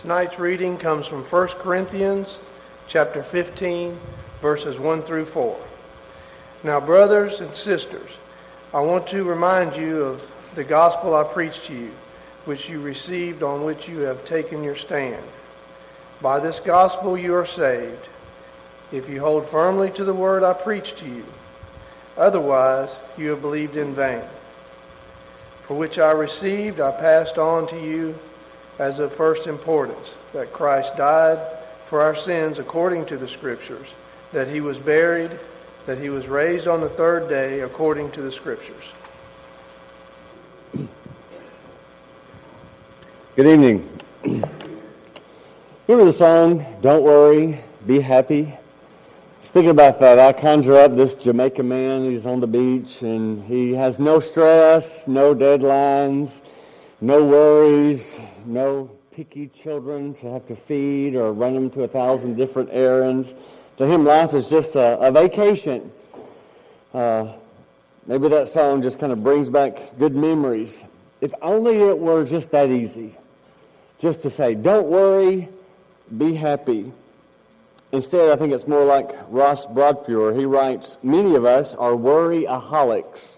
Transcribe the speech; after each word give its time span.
Tonight's 0.00 0.38
reading 0.38 0.78
comes 0.78 1.06
from 1.06 1.22
1 1.22 1.48
Corinthians 1.58 2.38
chapter 2.88 3.22
15, 3.22 3.98
verses 4.40 4.78
1 4.78 5.02
through 5.02 5.26
4. 5.26 5.60
Now, 6.64 6.80
brothers 6.80 7.42
and 7.42 7.54
sisters, 7.54 8.16
I 8.72 8.80
want 8.80 9.06
to 9.08 9.24
remind 9.24 9.76
you 9.76 10.00
of 10.00 10.26
the 10.54 10.64
gospel 10.64 11.14
I 11.14 11.24
preached 11.24 11.66
to 11.66 11.74
you, 11.74 11.90
which 12.46 12.66
you 12.66 12.80
received, 12.80 13.42
on 13.42 13.62
which 13.62 13.90
you 13.90 13.98
have 14.00 14.24
taken 14.24 14.64
your 14.64 14.74
stand. 14.74 15.22
By 16.22 16.40
this 16.40 16.60
gospel 16.60 17.18
you 17.18 17.34
are 17.34 17.44
saved, 17.44 18.08
if 18.92 19.06
you 19.06 19.20
hold 19.20 19.50
firmly 19.50 19.90
to 19.90 20.04
the 20.04 20.14
word 20.14 20.42
I 20.42 20.54
preached 20.54 20.96
to 20.98 21.06
you. 21.06 21.26
Otherwise, 22.16 22.96
you 23.18 23.28
have 23.28 23.42
believed 23.42 23.76
in 23.76 23.94
vain. 23.94 24.22
For 25.64 25.76
which 25.76 25.98
I 25.98 26.12
received, 26.12 26.80
I 26.80 26.90
passed 26.90 27.36
on 27.36 27.66
to 27.66 27.78
you 27.78 28.18
as 28.80 28.98
of 28.98 29.12
first 29.12 29.46
importance, 29.46 30.14
that 30.32 30.54
Christ 30.54 30.96
died 30.96 31.38
for 31.84 32.00
our 32.00 32.16
sins 32.16 32.58
according 32.58 33.04
to 33.06 33.18
the 33.18 33.28
Scriptures, 33.28 33.88
that 34.32 34.48
he 34.48 34.62
was 34.62 34.78
buried, 34.78 35.30
that 35.84 35.98
he 35.98 36.08
was 36.08 36.26
raised 36.26 36.66
on 36.66 36.80
the 36.80 36.88
third 36.88 37.28
day 37.28 37.60
according 37.60 38.10
to 38.12 38.22
the 38.22 38.32
Scriptures. 38.32 38.84
Good 43.36 43.46
evening. 43.46 43.86
Remember 44.22 46.10
the 46.10 46.12
song, 46.12 46.64
Don't 46.80 47.02
Worry, 47.02 47.60
Be 47.86 48.00
Happy? 48.00 48.54
Just 49.42 49.52
thinking 49.52 49.70
about 49.70 50.00
that. 50.00 50.18
I 50.18 50.32
conjure 50.32 50.78
up 50.78 50.96
this 50.96 51.14
Jamaican 51.14 51.68
man. 51.68 52.04
He's 52.04 52.24
on 52.24 52.40
the 52.40 52.46
beach 52.46 53.02
and 53.02 53.44
he 53.44 53.74
has 53.74 53.98
no 53.98 54.20
stress, 54.20 55.06
no 55.06 55.34
deadlines, 55.34 56.40
no 57.00 57.24
worries, 57.24 58.20
no 58.44 58.90
picky 59.12 59.48
children 59.48 60.14
to 60.14 60.30
have 60.30 60.46
to 60.46 60.56
feed 60.56 61.14
or 61.14 61.32
run 61.32 61.54
them 61.54 61.70
to 61.70 61.82
a 61.82 61.88
thousand 61.88 62.36
different 62.36 62.68
errands. 62.72 63.34
To 63.78 63.86
him, 63.86 64.04
life 64.04 64.34
is 64.34 64.48
just 64.48 64.76
a, 64.76 64.98
a 64.98 65.10
vacation. 65.10 65.90
Uh, 66.92 67.32
maybe 68.06 68.28
that 68.28 68.48
song 68.48 68.82
just 68.82 68.98
kind 68.98 69.12
of 69.12 69.22
brings 69.22 69.48
back 69.48 69.98
good 69.98 70.14
memories. 70.14 70.82
If 71.20 71.32
only 71.42 71.78
it 71.80 71.98
were 71.98 72.24
just 72.24 72.50
that 72.50 72.70
easy. 72.70 73.16
Just 73.98 74.22
to 74.22 74.30
say, 74.30 74.54
don't 74.54 74.86
worry, 74.86 75.48
be 76.16 76.34
happy. 76.34 76.92
Instead, 77.92 78.30
I 78.30 78.36
think 78.36 78.52
it's 78.52 78.66
more 78.66 78.84
like 78.84 79.10
Ross 79.28 79.66
Broadfuhr. 79.66 80.38
He 80.38 80.44
writes, 80.44 80.96
Many 81.02 81.34
of 81.34 81.44
us 81.44 81.74
are 81.74 81.92
worryaholics. 81.92 83.36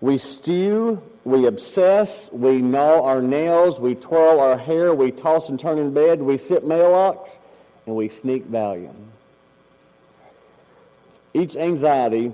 We 0.00 0.18
stew, 0.18 1.02
we 1.24 1.46
obsess, 1.46 2.28
we 2.32 2.60
gnaw 2.60 3.02
our 3.02 3.22
nails, 3.22 3.78
we 3.78 3.94
twirl 3.94 4.40
our 4.40 4.58
hair, 4.58 4.94
we 4.94 5.10
toss 5.10 5.48
and 5.48 5.58
turn 5.58 5.78
in 5.78 5.94
bed, 5.94 6.20
we 6.20 6.36
sit 6.36 6.64
Maalox, 6.64 7.38
and 7.86 7.94
we 7.94 8.08
sneak 8.08 8.50
Valium. 8.50 8.94
Each 11.34 11.56
anxiety 11.56 12.32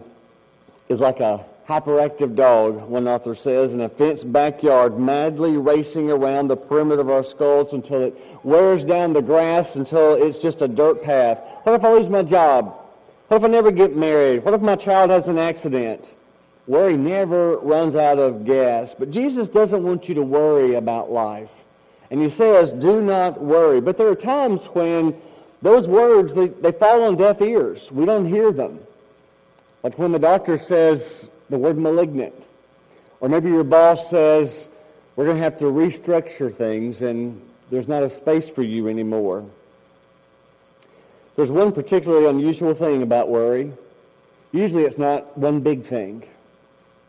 is 0.88 1.00
like 1.00 1.20
a 1.20 1.44
hyperactive 1.68 2.34
dog, 2.34 2.88
one 2.88 3.06
author 3.06 3.34
says, 3.34 3.74
in 3.74 3.82
a 3.82 3.88
fenced 3.90 4.32
backyard, 4.32 4.98
madly 4.98 5.58
racing 5.58 6.10
around 6.10 6.48
the 6.48 6.56
perimeter 6.56 7.02
of 7.02 7.10
our 7.10 7.22
skulls 7.22 7.74
until 7.74 8.00
it 8.00 8.16
wears 8.42 8.84
down 8.84 9.12
the 9.12 9.20
grass 9.20 9.76
until 9.76 10.14
it's 10.14 10.38
just 10.38 10.62
a 10.62 10.68
dirt 10.68 11.02
path. 11.02 11.38
What 11.64 11.74
if 11.74 11.84
I 11.84 11.92
lose 11.92 12.08
my 12.08 12.22
job? 12.22 12.74
What 13.28 13.36
if 13.36 13.44
I 13.44 13.48
never 13.48 13.70
get 13.70 13.94
married? 13.94 14.44
What 14.44 14.54
if 14.54 14.62
my 14.62 14.76
child 14.76 15.10
has 15.10 15.28
an 15.28 15.38
accident? 15.38 16.14
Worry 16.68 16.98
never 16.98 17.56
runs 17.56 17.96
out 17.96 18.18
of 18.18 18.44
gas. 18.44 18.94
But 18.96 19.10
Jesus 19.10 19.48
doesn't 19.48 19.82
want 19.82 20.06
you 20.06 20.14
to 20.16 20.22
worry 20.22 20.74
about 20.74 21.10
life. 21.10 21.48
And 22.10 22.20
he 22.20 22.28
says, 22.28 22.74
do 22.74 23.00
not 23.00 23.40
worry. 23.40 23.80
But 23.80 23.96
there 23.96 24.08
are 24.08 24.14
times 24.14 24.66
when 24.66 25.18
those 25.62 25.88
words, 25.88 26.34
they, 26.34 26.48
they 26.48 26.72
fall 26.72 27.04
on 27.04 27.16
deaf 27.16 27.40
ears. 27.40 27.90
We 27.90 28.04
don't 28.04 28.26
hear 28.26 28.52
them. 28.52 28.80
Like 29.82 29.98
when 29.98 30.12
the 30.12 30.18
doctor 30.18 30.58
says, 30.58 31.28
the 31.48 31.58
word 31.58 31.78
malignant. 31.78 32.34
Or 33.20 33.30
maybe 33.30 33.48
your 33.48 33.64
boss 33.64 34.10
says, 34.10 34.68
we're 35.16 35.24
going 35.24 35.38
to 35.38 35.42
have 35.42 35.56
to 35.58 35.64
restructure 35.64 36.54
things 36.54 37.00
and 37.00 37.40
there's 37.70 37.88
not 37.88 38.02
a 38.02 38.10
space 38.10 38.48
for 38.48 38.62
you 38.62 38.88
anymore. 38.88 39.44
There's 41.34 41.50
one 41.50 41.72
particularly 41.72 42.26
unusual 42.26 42.74
thing 42.74 43.02
about 43.02 43.30
worry. 43.30 43.72
Usually 44.52 44.84
it's 44.84 44.98
not 44.98 45.36
one 45.36 45.60
big 45.60 45.86
thing. 45.86 46.24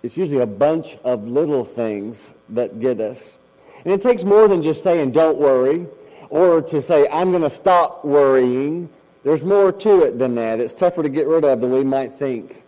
It's 0.02 0.16
usually 0.16 0.42
a 0.42 0.48
bunch 0.48 0.98
of 1.04 1.28
little 1.28 1.66
things 1.66 2.34
that 2.50 2.80
get 2.80 3.02
us. 3.02 3.38
And 3.84 3.94
it 3.94 4.02
takes 4.02 4.24
more 4.24 4.48
than 4.48 4.64
just 4.64 4.84
saying, 4.84 5.12
don't 5.12 5.38
worry, 5.38 5.86
or 6.30 6.62
to 6.62 6.82
say, 6.82 7.08
I'm 7.12 7.32
going 7.32 7.44
to 7.44 7.50
stop 7.50 8.06
worrying. 8.06 8.90
There's 9.24 9.44
more 9.44 9.72
to 9.72 10.04
it 10.04 10.20
than 10.20 10.36
that. 10.36 10.60
It's 10.60 10.74
tougher 10.74 11.04
to 11.04 11.10
get 11.10 11.28
rid 11.28 11.44
of 11.44 11.62
than 11.62 11.72
we 11.72 11.84
might 11.84 12.18
think. 12.18 12.64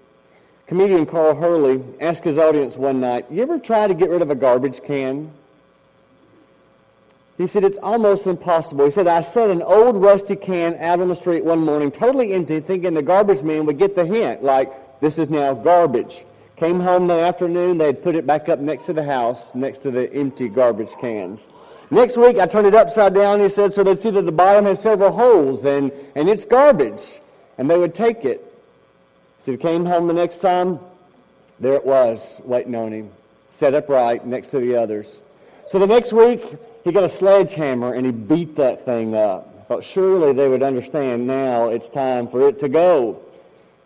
Comedian 0.68 1.06
Carl 1.06 1.36
Hurley 1.36 1.84
asked 2.00 2.24
his 2.24 2.38
audience 2.38 2.78
one 2.78 3.02
night, 3.02 3.26
You 3.30 3.42
ever 3.44 3.60
try 3.60 3.88
to 3.88 3.94
get 3.94 4.10
rid 4.10 4.22
of 4.22 4.30
a 4.30 4.36
garbage 4.36 4.82
can? 4.84 5.32
He 7.38 7.48
said, 7.48 7.64
It's 7.64 7.78
almost 7.82 8.26
impossible. 8.28 8.86
He 8.86 8.92
said, 8.92 9.08
I 9.08 9.22
set 9.22 9.50
an 9.50 9.62
old 9.62 9.98
rusty 9.98 10.36
can 10.36 10.76
out 10.76 11.02
on 11.02 11.10
the 11.10 11.16
street 11.16 11.44
one 11.44 11.60
morning, 11.60 11.92
totally 11.92 12.34
empty, 12.34 12.60
thinking 12.60 12.94
the 12.94 13.02
garbage 13.02 13.44
man 13.44 13.66
would 13.66 13.80
get 13.80 13.96
the 13.96 14.06
hint, 14.06 14.44
like, 14.44 15.00
this 15.02 15.18
is 15.18 15.30
now 15.30 15.54
garbage. 15.54 16.26
Came 16.62 16.80
home 16.80 17.08
that 17.08 17.20
afternoon, 17.22 17.80
they'd 17.80 18.04
put 18.04 18.14
it 18.14 18.28
back 18.28 18.48
up 18.48 18.60
next 18.60 18.84
to 18.84 18.94
the 18.94 19.04
house, 19.04 19.50
next 19.56 19.80
to 19.80 19.90
the 19.90 20.14
empty 20.14 20.48
garbage 20.48 20.92
cans. 21.02 21.48
Next 21.90 22.18
week, 22.18 22.38
I 22.38 22.46
turned 22.46 22.68
it 22.68 22.76
upside 22.76 23.16
down, 23.16 23.40
he 23.40 23.50
said, 23.50 23.74
so 23.74 23.84
they'd 23.84 24.00
see 24.00 24.12
that 24.12 24.28
the 24.28 24.32
bottom 24.32 24.66
has 24.66 24.80
several 24.80 25.10
holes, 25.10 25.66
and, 25.66 25.92
and 26.14 26.30
it's 26.30 26.46
garbage. 26.46 27.20
And 27.58 27.68
they 27.68 27.80
would 27.80 27.96
take 27.96 28.26
it. 28.26 28.54
So 29.40 29.54
he 29.54 29.58
came 29.58 29.88
home 29.88 30.06
the 30.06 30.14
next 30.14 30.38
time, 30.38 30.80
there 31.60 31.74
it 31.74 31.84
was, 31.84 32.40
waiting 32.46 32.76
on 32.76 32.92
him, 32.92 33.10
set 33.50 33.74
upright 33.74 34.28
next 34.28 34.50
to 34.50 34.60
the 34.60 34.76
others. 34.76 35.20
So 35.66 35.80
the 35.80 35.88
next 35.88 36.14
week, 36.14 36.46
he 36.84 36.92
got 36.92 37.04
a 37.04 37.10
sledgehammer 37.10 37.96
and 37.96 38.06
he 38.06 38.12
beat 38.12 38.56
that 38.58 38.86
thing 38.86 39.16
up. 39.16 39.68
Thought 39.68 39.84
surely 39.84 40.32
they 40.32 40.48
would 40.48 40.62
understand 40.62 41.26
now 41.26 41.70
it's 41.70 41.90
time 41.90 42.28
for 42.28 42.48
it 42.48 42.60
to 42.60 42.70
go. 42.70 43.20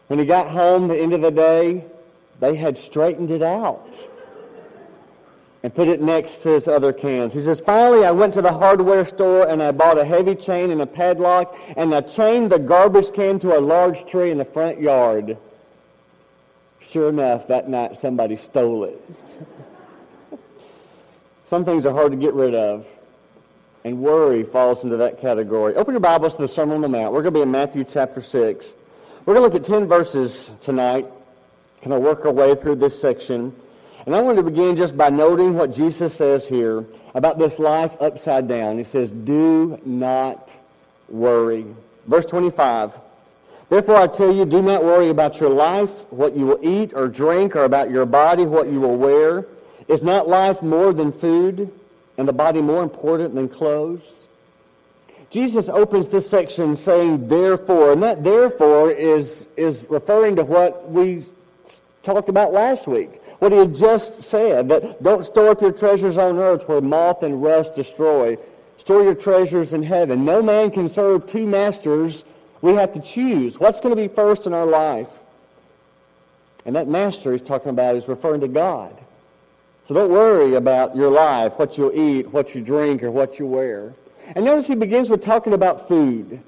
When 0.07 0.19
he 0.19 0.25
got 0.25 0.49
home 0.49 0.89
the 0.89 1.01
end 1.01 1.13
of 1.13 1.21
the 1.21 1.31
day, 1.31 1.85
they 2.39 2.55
had 2.55 2.77
straightened 2.77 3.31
it 3.31 3.41
out 3.41 3.95
and 5.63 5.73
put 5.73 5.87
it 5.87 5.99
next 6.01 6.43
to 6.43 6.49
his 6.49 6.67
other 6.67 6.93
cans. 6.93 7.33
He 7.33 7.41
says, 7.41 7.59
finally, 7.59 8.05
I 8.05 8.11
went 8.11 8.35
to 8.35 8.41
the 8.41 8.53
hardware 8.53 9.03
store 9.03 9.47
and 9.47 9.63
I 9.63 9.71
bought 9.71 9.97
a 9.97 10.05
heavy 10.05 10.35
chain 10.35 10.69
and 10.69 10.81
a 10.81 10.85
padlock 10.85 11.57
and 11.75 11.93
I 11.95 12.01
chained 12.01 12.51
the 12.51 12.59
garbage 12.59 13.11
can 13.13 13.39
to 13.39 13.57
a 13.57 13.59
large 13.59 14.05
tree 14.05 14.29
in 14.29 14.37
the 14.37 14.45
front 14.45 14.79
yard. 14.79 15.37
Sure 16.79 17.09
enough, 17.09 17.47
that 17.47 17.67
night 17.67 17.97
somebody 17.97 18.35
stole 18.35 18.83
it. 18.83 19.01
Some 21.45 21.65
things 21.65 21.85
are 21.85 21.93
hard 21.93 22.11
to 22.11 22.17
get 22.17 22.33
rid 22.33 22.53
of, 22.53 22.85
and 23.83 23.99
worry 23.99 24.43
falls 24.43 24.83
into 24.83 24.97
that 24.97 25.19
category. 25.19 25.75
Open 25.75 25.93
your 25.93 25.99
Bibles 25.99 26.35
to 26.35 26.43
the 26.43 26.47
Sermon 26.47 26.75
on 26.75 26.81
the 26.81 26.89
Mount. 26.89 27.11
We're 27.11 27.21
going 27.21 27.33
to 27.33 27.39
be 27.39 27.41
in 27.41 27.51
Matthew 27.51 27.83
chapter 27.83 28.21
6. 28.21 28.73
We're 29.25 29.33
going 29.33 29.49
to 29.49 29.53
look 29.53 29.63
at 29.63 29.67
10 29.67 29.87
verses 29.87 30.53
tonight, 30.61 31.07
kind 31.85 31.93
of 31.93 32.01
work 32.01 32.25
our 32.25 32.31
way 32.31 32.55
through 32.55 32.73
this 32.73 32.99
section. 32.99 33.55
And 34.07 34.15
I 34.15 34.21
want 34.21 34.37
to 34.37 34.43
begin 34.43 34.75
just 34.75 34.97
by 34.97 35.09
noting 35.09 35.53
what 35.53 35.71
Jesus 35.71 36.15
says 36.15 36.47
here 36.47 36.83
about 37.13 37.37
this 37.37 37.59
life 37.59 37.95
upside 38.01 38.47
down. 38.47 38.79
He 38.79 38.83
says, 38.83 39.11
Do 39.11 39.79
not 39.85 40.49
worry. 41.07 41.67
Verse 42.07 42.25
25. 42.25 42.99
Therefore, 43.69 43.97
I 43.97 44.07
tell 44.07 44.33
you, 44.33 44.45
do 44.45 44.63
not 44.63 44.83
worry 44.83 45.09
about 45.09 45.39
your 45.39 45.51
life, 45.51 45.91
what 46.11 46.35
you 46.35 46.47
will 46.47 46.59
eat 46.63 46.91
or 46.95 47.07
drink, 47.07 47.55
or 47.55 47.65
about 47.65 47.91
your 47.91 48.07
body, 48.07 48.45
what 48.45 48.67
you 48.67 48.79
will 48.79 48.97
wear. 48.97 49.45
Is 49.87 50.01
not 50.01 50.27
life 50.27 50.63
more 50.63 50.91
than 50.91 51.11
food, 51.11 51.71
and 52.17 52.27
the 52.27 52.33
body 52.33 52.63
more 52.63 52.81
important 52.81 53.35
than 53.35 53.47
clothes? 53.47 54.27
Jesus 55.29 55.69
opens 55.69 56.07
this 56.07 56.27
section 56.27 56.75
saying, 56.75 57.27
therefore, 57.27 57.91
and 57.91 58.01
that 58.01 58.23
therefore 58.23 58.89
is, 58.89 59.47
is 59.55 59.85
referring 59.87 60.35
to 60.37 60.43
what 60.43 60.89
we 60.89 61.23
talked 62.05 62.29
about 62.29 62.53
last 62.53 62.87
week. 62.87 63.21
What 63.39 63.51
he 63.51 63.57
had 63.57 63.75
just 63.75 64.23
said, 64.23 64.69
that 64.69 65.03
don't 65.03 65.25
store 65.25 65.49
up 65.49 65.61
your 65.61 65.71
treasures 65.71 66.17
on 66.17 66.37
earth 66.37 66.67
where 66.67 66.79
moth 66.79 67.23
and 67.23 67.43
rust 67.43 67.75
destroy. 67.75 68.37
Store 68.77 69.03
your 69.03 69.15
treasures 69.15 69.73
in 69.73 69.83
heaven. 69.83 70.23
No 70.23 70.41
man 70.41 70.71
can 70.71 70.87
serve 70.87 71.27
two 71.27 71.45
masters 71.45 72.23
we 72.61 72.73
have 72.73 72.93
to 72.93 72.99
choose 72.99 73.59
what's 73.59 73.79
going 73.79 73.95
to 73.95 74.01
be 74.01 74.07
first 74.07 74.47
in 74.47 74.53
our 74.53 74.65
life. 74.65 75.09
And 76.65 76.75
that 76.75 76.87
master 76.87 77.31
he's 77.31 77.41
talking 77.41 77.69
about 77.69 77.95
is 77.95 78.07
referring 78.07 78.41
to 78.41 78.47
God. 78.47 78.95
So 79.87 79.93
don't 79.93 80.11
worry 80.11 80.55
about 80.55 80.95
your 80.95 81.11
life, 81.11 81.53
what 81.57 81.77
you'll 81.77 81.93
eat, 81.93 82.27
what 82.31 82.55
you 82.55 82.61
drink, 82.61 83.03
or 83.03 83.11
what 83.11 83.37
you 83.37 83.45
wear. 83.45 83.93
And 84.35 84.43
notice 84.43 84.65
he 84.65 84.73
begins 84.73 85.09
with 85.09 85.21
talking 85.21 85.53
about 85.53 85.87
food. 85.87 86.41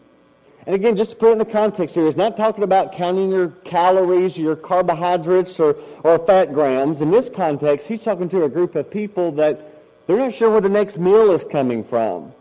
And 0.67 0.75
again, 0.75 0.97
just 0.97 1.11
to 1.11 1.15
put 1.15 1.29
it 1.29 1.31
in 1.31 1.37
the 1.37 1.45
context 1.45 1.95
here, 1.95 2.03
he's 2.03 2.17
not 2.17 2.35
talking 2.35 2.61
about 2.61 2.91
counting 2.91 3.31
your 3.31 3.47
calories, 3.63 4.37
your 4.37 4.57
carbohydrates, 4.57 5.61
or, 5.61 5.77
or 6.03 6.19
fat 6.19 6.53
grams. 6.53 6.99
In 6.99 7.09
this 7.09 7.29
context, 7.29 7.87
he's 7.87 8.03
talking 8.03 8.27
to 8.27 8.43
a 8.43 8.49
group 8.49 8.75
of 8.75 8.91
people 8.91 9.31
that 9.31 9.61
they're 10.05 10.17
not 10.17 10.33
sure 10.33 10.51
where 10.51 10.59
the 10.59 10.67
next 10.67 10.97
meal 10.97 11.31
is 11.31 11.45
coming 11.45 11.85
from. 11.85 12.33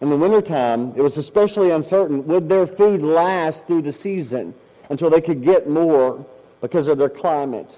In 0.00 0.08
the 0.08 0.16
wintertime, 0.16 0.92
it 0.94 1.02
was 1.02 1.16
especially 1.16 1.70
uncertain 1.70 2.24
would 2.28 2.48
their 2.48 2.64
food 2.64 3.02
last 3.02 3.66
through 3.66 3.82
the 3.82 3.92
season 3.92 4.54
until 4.88 5.10
they 5.10 5.20
could 5.20 5.42
get 5.42 5.68
more 5.68 6.24
because 6.60 6.86
of 6.86 6.96
their 6.96 7.08
climate. 7.08 7.76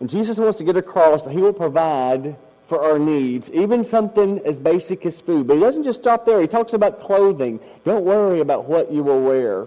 And 0.00 0.08
Jesus 0.08 0.38
wants 0.38 0.56
to 0.56 0.64
get 0.64 0.78
across 0.78 1.24
that 1.24 1.32
he 1.32 1.42
will 1.42 1.52
provide 1.52 2.34
for 2.66 2.82
our 2.82 2.98
needs, 2.98 3.50
even 3.52 3.84
something 3.84 4.40
as 4.44 4.58
basic 4.58 5.06
as 5.06 5.20
food. 5.20 5.46
But 5.46 5.54
he 5.54 5.60
doesn't 5.60 5.84
just 5.84 6.00
stop 6.00 6.26
there. 6.26 6.40
He 6.40 6.48
talks 6.48 6.72
about 6.72 7.00
clothing. 7.00 7.60
Don't 7.84 8.04
worry 8.04 8.40
about 8.40 8.64
what 8.64 8.90
you 8.90 9.02
will 9.02 9.22
wear. 9.22 9.66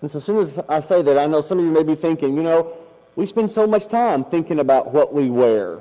And 0.00 0.10
so 0.10 0.18
as 0.18 0.24
soon 0.24 0.38
as 0.38 0.58
I 0.68 0.80
say 0.80 1.02
that, 1.02 1.18
I 1.18 1.26
know 1.26 1.40
some 1.40 1.58
of 1.58 1.64
you 1.64 1.70
may 1.70 1.82
be 1.82 1.94
thinking, 1.94 2.36
you 2.36 2.42
know, 2.42 2.76
we 3.14 3.26
spend 3.26 3.50
so 3.50 3.66
much 3.66 3.88
time 3.88 4.24
thinking 4.24 4.60
about 4.60 4.92
what 4.92 5.12
we 5.12 5.30
wear. 5.30 5.80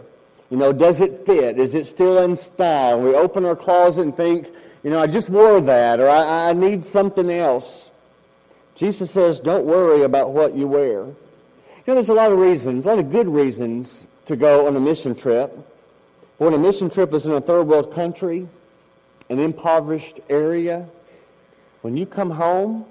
You 0.50 0.58
know, 0.58 0.72
does 0.72 1.02
it 1.02 1.26
fit? 1.26 1.60
Is 1.60 1.74
it 1.74 1.88
still 1.88 2.20
in 2.20 2.36
style? 2.36 3.02
We 3.02 3.14
open 3.16 3.46
our 3.46 3.56
closet 3.56 4.02
and 4.02 4.16
think, 4.16 4.48
you 4.84 4.90
know, 4.90 5.00
I 5.00 5.08
just 5.08 5.30
wore 5.30 5.60
that, 5.62 6.00
or 6.00 6.10
I, 6.10 6.50
I 6.50 6.54
need 6.54 6.86
something 6.86 7.30
else. 7.32 7.90
Jesus 8.76 9.12
says, 9.12 9.40
don't 9.40 9.66
worry 9.66 10.04
about 10.04 10.32
what 10.32 10.56
you 10.56 10.68
wear. 10.68 11.06
You 11.06 11.14
know, 11.88 11.96
there's 11.96 12.10
a 12.10 12.14
lot 12.14 12.32
of 12.32 12.40
reasons, 12.40 12.86
a 12.86 12.90
lot 12.90 13.00
of 13.00 13.12
good 13.12 13.28
reasons 13.28 14.08
to 14.26 14.36
go 14.36 14.68
on 14.68 14.76
a 14.76 14.80
mission 14.80 15.16
trip. 15.16 15.58
When 16.38 16.54
a 16.54 16.58
mission 16.58 16.90
trip 16.90 17.14
is 17.14 17.26
in 17.26 17.32
a 17.32 17.40
third 17.40 17.64
world 17.64 17.94
country, 17.94 18.48
an 19.30 19.40
impoverished 19.40 20.20
area, 20.30 20.86
when 21.82 21.96
you 21.96 22.06
come 22.06 22.30
home 22.30 22.86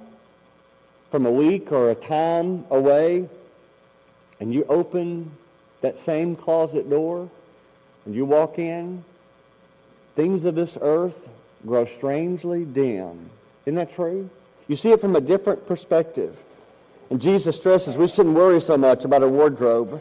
from 1.11 1.27
a 1.27 1.31
week 1.31 1.71
or 1.71 1.91
a 1.91 1.95
time 1.95 2.65
away 2.71 3.29
and 4.41 4.53
you 4.53 4.65
open 4.69 5.31
that 5.83 5.99
same 5.99 6.37
closet 6.37 6.89
door 6.89 7.29
and 8.07 8.15
you 8.15 8.25
walk 8.25 8.59
in, 8.59 9.05
things 10.17 10.45
of 10.45 10.55
this 10.55 10.79
earth 10.81 11.29
grow 11.67 11.85
strangely 11.85 12.65
dim. 12.65 13.29
Isn't 13.67 13.77
that 13.77 13.95
true? 13.95 14.31
You 14.69 14.77
see 14.77 14.93
it 14.93 15.01
from 15.03 15.17
a 15.17 15.21
different 15.21 15.67
perspective. 15.67 16.35
And 17.11 17.21
Jesus 17.21 17.57
stresses 17.57 17.99
we 17.99 18.09
shouldn't 18.09 18.35
worry 18.35 18.61
so 18.61 18.79
much 18.79 19.05
about 19.05 19.23
a 19.23 19.29
wardrobe. 19.29 20.01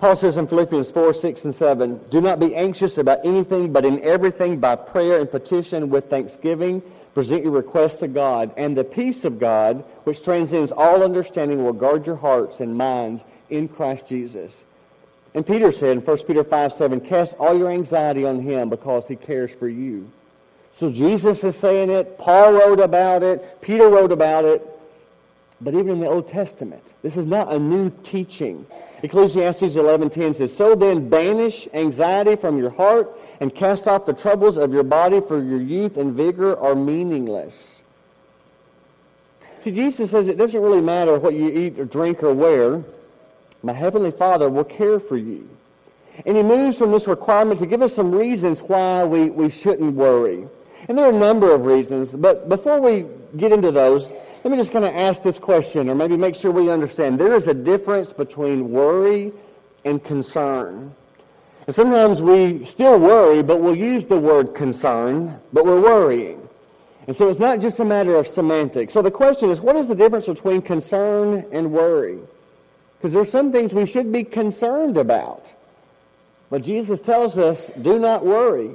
Paul 0.00 0.16
says 0.16 0.36
in 0.36 0.46
Philippians 0.46 0.90
4, 0.90 1.14
6, 1.14 1.44
and 1.44 1.54
7, 1.54 2.00
Do 2.10 2.20
not 2.20 2.40
be 2.40 2.54
anxious 2.54 2.98
about 2.98 3.24
anything, 3.24 3.72
but 3.72 3.84
in 3.84 4.02
everything 4.02 4.58
by 4.58 4.76
prayer 4.76 5.20
and 5.20 5.30
petition 5.30 5.88
with 5.88 6.10
thanksgiving, 6.10 6.82
present 7.14 7.44
your 7.44 7.52
requests 7.52 8.00
to 8.00 8.08
God. 8.08 8.52
And 8.56 8.76
the 8.76 8.84
peace 8.84 9.24
of 9.24 9.38
God, 9.38 9.84
which 10.04 10.22
transcends 10.22 10.72
all 10.72 11.02
understanding, 11.02 11.64
will 11.64 11.72
guard 11.72 12.06
your 12.06 12.16
hearts 12.16 12.60
and 12.60 12.76
minds 12.76 13.24
in 13.50 13.68
Christ 13.68 14.06
Jesus. 14.06 14.64
And 15.34 15.46
Peter 15.46 15.72
said 15.72 15.96
in 15.96 16.04
1 16.04 16.18
Peter 16.24 16.44
5, 16.44 16.72
7, 16.72 17.00
Cast 17.00 17.34
all 17.38 17.56
your 17.56 17.70
anxiety 17.70 18.24
on 18.24 18.40
him 18.40 18.68
because 18.68 19.08
he 19.08 19.16
cares 19.16 19.54
for 19.54 19.68
you. 19.68 20.10
So 20.70 20.90
Jesus 20.90 21.44
is 21.44 21.56
saying 21.56 21.90
it. 21.90 22.18
Paul 22.18 22.52
wrote 22.52 22.80
about 22.80 23.22
it. 23.22 23.60
Peter 23.60 23.88
wrote 23.88 24.12
about 24.12 24.44
it. 24.44 24.66
But 25.60 25.74
even 25.74 25.90
in 25.90 26.00
the 26.00 26.08
Old 26.08 26.28
Testament, 26.28 26.94
this 27.02 27.16
is 27.16 27.26
not 27.26 27.52
a 27.52 27.58
new 27.58 27.90
teaching. 28.02 28.66
Ecclesiastes 29.04 29.74
11.10 29.76 30.34
says, 30.34 30.56
So 30.56 30.74
then 30.74 31.10
banish 31.10 31.68
anxiety 31.74 32.36
from 32.36 32.56
your 32.56 32.70
heart 32.70 33.14
and 33.38 33.54
cast 33.54 33.86
off 33.86 34.06
the 34.06 34.14
troubles 34.14 34.56
of 34.56 34.72
your 34.72 34.82
body, 34.82 35.20
for 35.20 35.44
your 35.44 35.60
youth 35.60 35.98
and 35.98 36.14
vigor 36.14 36.58
are 36.58 36.74
meaningless. 36.74 37.82
See, 39.60 39.72
Jesus 39.72 40.10
says 40.10 40.28
it 40.28 40.38
doesn't 40.38 40.58
really 40.58 40.80
matter 40.80 41.18
what 41.18 41.34
you 41.34 41.50
eat 41.50 41.78
or 41.78 41.84
drink 41.84 42.22
or 42.22 42.32
wear. 42.32 42.82
My 43.62 43.74
Heavenly 43.74 44.10
Father 44.10 44.48
will 44.48 44.64
care 44.64 44.98
for 44.98 45.18
you. 45.18 45.50
And 46.24 46.34
he 46.34 46.42
moves 46.42 46.78
from 46.78 46.90
this 46.90 47.06
requirement 47.06 47.60
to 47.60 47.66
give 47.66 47.82
us 47.82 47.94
some 47.94 48.10
reasons 48.10 48.60
why 48.60 49.04
we, 49.04 49.28
we 49.28 49.50
shouldn't 49.50 49.94
worry. 49.94 50.48
And 50.88 50.96
there 50.96 51.04
are 51.04 51.12
a 51.12 51.18
number 51.18 51.54
of 51.54 51.66
reasons, 51.66 52.16
but 52.16 52.48
before 52.48 52.80
we 52.80 53.04
get 53.36 53.52
into 53.52 53.70
those, 53.70 54.12
let 54.44 54.50
me 54.50 54.58
just 54.58 54.72
kind 54.72 54.84
of 54.84 54.94
ask 54.94 55.22
this 55.22 55.38
question, 55.38 55.88
or 55.88 55.94
maybe 55.94 56.18
make 56.18 56.34
sure 56.34 56.50
we 56.50 56.70
understand. 56.70 57.18
There 57.18 57.34
is 57.34 57.48
a 57.48 57.54
difference 57.54 58.12
between 58.12 58.70
worry 58.70 59.32
and 59.86 60.04
concern. 60.04 60.94
And 61.66 61.74
sometimes 61.74 62.20
we 62.20 62.66
still 62.66 63.00
worry, 63.00 63.42
but 63.42 63.62
we'll 63.62 63.74
use 63.74 64.04
the 64.04 64.18
word 64.18 64.54
concern, 64.54 65.40
but 65.54 65.64
we're 65.64 65.80
worrying. 65.80 66.46
And 67.06 67.16
so 67.16 67.30
it's 67.30 67.40
not 67.40 67.60
just 67.60 67.78
a 67.78 67.86
matter 67.86 68.16
of 68.16 68.28
semantics. 68.28 68.92
So 68.92 69.00
the 69.00 69.10
question 69.10 69.48
is, 69.48 69.62
what 69.62 69.76
is 69.76 69.88
the 69.88 69.94
difference 69.94 70.26
between 70.26 70.60
concern 70.60 71.46
and 71.50 71.72
worry? 71.72 72.18
Because 72.98 73.14
there's 73.14 73.30
some 73.30 73.50
things 73.50 73.72
we 73.72 73.86
should 73.86 74.12
be 74.12 74.24
concerned 74.24 74.98
about. 74.98 75.54
But 76.50 76.62
Jesus 76.62 77.00
tells 77.00 77.38
us, 77.38 77.70
do 77.80 77.98
not 77.98 78.26
worry. 78.26 78.72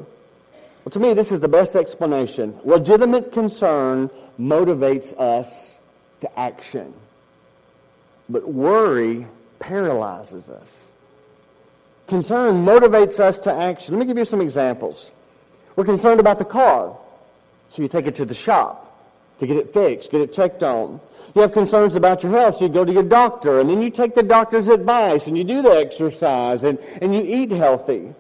Well, 0.84 0.92
to 0.92 1.00
me, 1.00 1.14
this 1.14 1.32
is 1.32 1.40
the 1.40 1.48
best 1.48 1.76
explanation. 1.76 2.58
Legitimate 2.64 3.32
concern 3.32 4.10
motivates 4.40 5.18
us 5.20 5.80
to 6.22 6.40
action. 6.40 6.94
But 8.30 8.48
worry 8.48 9.28
paralyzes 9.60 10.50
us. 10.50 10.92
Concern 12.08 12.66
motivates 12.66 13.20
us 13.20 13.38
to 13.40 13.54
action. 13.54 13.96
Let 13.96 14.00
me 14.00 14.06
give 14.06 14.18
you 14.18 14.26
some 14.26 14.42
examples. 14.42 15.12
We're 15.76 15.86
concerned 15.86 16.20
about 16.20 16.40
the 16.40 16.46
car, 16.46 16.98
so 17.70 17.82
you 17.82 17.88
take 17.88 18.08
it 18.08 18.16
to 18.18 18.26
the 18.26 18.34
shop 18.34 18.86
to 19.40 19.48
get 19.48 19.58
it 19.58 19.74
fixed, 19.74 20.12
get 20.12 20.22
it 20.22 20.34
checked 20.34 20.64
on. 20.64 21.00
You 21.36 21.42
have 21.42 21.54
concerns 21.54 21.96
about 21.96 22.24
your 22.24 22.32
health, 22.32 22.56
so 22.56 22.66
you 22.66 22.70
go 22.70 22.84
to 22.84 22.92
your 22.92 23.04
doctor, 23.04 23.60
and 23.60 23.70
then 23.70 23.82
you 23.82 23.90
take 23.90 24.16
the 24.16 24.24
doctor's 24.24 24.68
advice, 24.68 25.28
and 25.28 25.38
you 25.38 25.44
do 25.44 25.62
the 25.62 25.70
exercise, 25.70 26.64
and, 26.64 26.80
and 27.02 27.14
you 27.14 27.22
eat 27.24 27.52
healthy. 27.52 28.14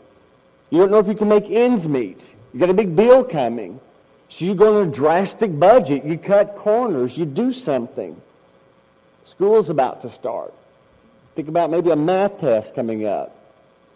You 0.70 0.78
don't 0.78 0.92
know 0.92 1.00
if 1.00 1.08
you 1.08 1.16
can 1.16 1.28
make 1.28 1.46
ends 1.50 1.88
meet. 1.88 2.30
You 2.54 2.60
got 2.60 2.69
a 2.69 2.74
big 2.74 2.96
bill 2.96 3.24
coming. 3.24 3.80
So 4.30 4.46
you 4.46 4.56
go 4.56 4.80
on 4.80 4.88
a 4.88 4.92
drastic 4.92 5.57
budget. 5.57 6.06
You 6.06 6.18
cut 6.18 6.56
corners. 6.56 7.18
You 7.18 7.25
do 7.25 7.51
something. 7.51 8.19
School's 9.25 9.69
about 9.69 10.01
to 10.01 10.12
start. 10.12 10.54
Think 11.36 11.48
about 11.48 11.69
maybe 11.69 11.92
a 11.92 11.96
math 11.96 12.40
test 12.40 12.75
coming 12.75 13.06
up. 13.06 13.36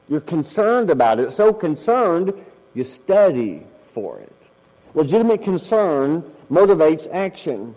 You're 0.10 0.22
concerned 0.22 0.90
about 0.90 1.20
it. 1.20 1.32
So 1.32 1.54
concerned, 1.54 2.34
you 2.74 2.84
study 2.84 3.64
for 3.94 4.20
it. 4.20 4.32
Legitimate 4.94 5.44
concern 5.44 6.24
motivates 6.52 7.08
action. 7.12 7.76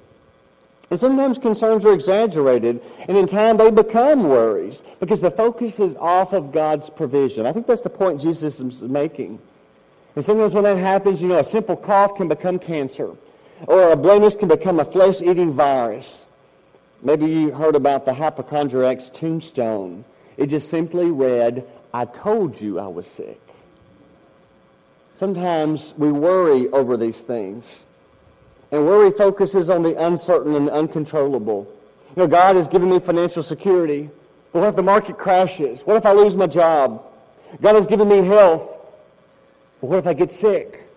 And 0.91 1.01
sometimes 1.01 1.39
concerns 1.39 1.85
are 1.85 1.93
exaggerated, 1.93 2.81
and 3.09 3.17
in 3.17 3.27
time 3.27 3.57
they 3.57 3.73
become 3.73 4.29
worries 4.29 4.85
because 5.01 5.21
the 5.21 5.33
focus 5.33 5.81
is 5.81 5.97
off 5.97 6.33
of 6.33 6.53
God's 6.53 6.91
provision. 6.91 7.45
I 7.45 7.53
think 7.53 7.67
that's 7.67 7.81
the 7.81 7.91
point 7.91 8.21
Jesus 8.21 8.61
is 8.61 8.83
making. 8.83 9.41
And 10.17 10.25
sometimes 10.25 10.55
when 10.55 10.65
that 10.65 10.79
happens, 10.79 11.23
you 11.23 11.29
know, 11.29 11.39
a 11.39 11.45
simple 11.45 11.77
cough 11.77 12.17
can 12.17 12.27
become 12.27 12.59
cancer, 12.59 13.15
or 13.67 13.91
a 13.91 13.97
blemish 13.97 14.35
can 14.35 14.49
become 14.49 14.81
a 14.81 14.85
flesh-eating 14.85 15.53
virus. 15.53 16.27
Maybe 17.03 17.27
you 17.27 17.53
heard 17.53 17.77
about 17.77 18.07
the 18.07 18.15
hypochondriac's 18.15 19.11
tombstone. 19.11 20.05
It 20.39 20.47
just 20.47 20.71
simply 20.71 21.11
read, 21.11 21.67
I 21.93 22.07
told 22.07 22.61
you 22.61 22.81
I 22.81 22.87
was 22.87 23.07
sick. 23.07 23.41
Sometimes 25.17 25.95
we 25.97 26.11
worry 26.11 26.69
over 26.71 26.97
these 26.97 27.23
things. 27.23 27.85
And 28.73 28.87
worry 28.87 29.11
focuses 29.11 29.71
on 29.71 29.83
the 29.83 29.97
uncertain 30.05 30.55
and 30.55 30.69
the 30.69 30.73
uncontrollable. 30.73 31.67
You 32.17 32.23
know, 32.23 32.27
God 32.27 32.57
has 32.57 32.69
given 32.69 32.91
me 32.91 33.01
financial 33.01 33.43
security. 33.43 34.11
But 34.53 34.61
what 34.61 34.69
if 34.71 34.77
the 34.77 34.83
market 34.83 35.19
crashes? 35.19 35.83
What 35.83 35.97
if 35.97 36.07
I 36.07 36.13
lose 36.13 36.35
my 36.35 36.47
job? 36.47 37.05
God 37.61 37.77
has 37.77 37.87
given 37.87 38.09
me 38.09 38.25
health. 38.25 38.76
But 39.81 39.91
what 39.91 39.99
if 39.99 40.07
I 40.07 40.15
get 40.15 40.33
sick? 40.33 40.89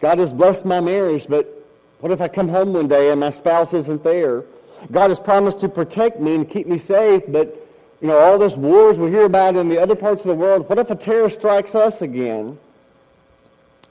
God 0.00 0.18
has 0.18 0.32
blessed 0.32 0.64
my 0.64 0.80
marriage, 0.80 1.26
but 1.28 1.52
what 2.00 2.12
if 2.12 2.20
I 2.20 2.28
come 2.28 2.48
home 2.48 2.72
one 2.72 2.88
day 2.88 3.10
and 3.10 3.20
my 3.20 3.30
spouse 3.30 3.72
isn't 3.74 4.04
there? 4.04 4.44
God 4.92 5.08
has 5.10 5.18
promised 5.18 5.60
to 5.60 5.68
protect 5.68 6.20
me 6.20 6.34
and 6.34 6.48
keep 6.48 6.66
me 6.66 6.78
safe, 6.78 7.22
but 7.28 7.66
you 8.00 8.08
know, 8.08 8.18
all 8.18 8.38
this 8.38 8.56
wars 8.56 8.98
we 8.98 9.10
hear 9.10 9.24
about 9.24 9.56
in 9.56 9.68
the 9.68 9.78
other 9.78 9.94
parts 9.94 10.22
of 10.24 10.28
the 10.28 10.34
world, 10.34 10.68
what 10.68 10.78
if 10.78 10.90
a 10.90 10.94
terror 10.94 11.30
strikes 11.30 11.74
us 11.74 12.02
again? 12.02 12.58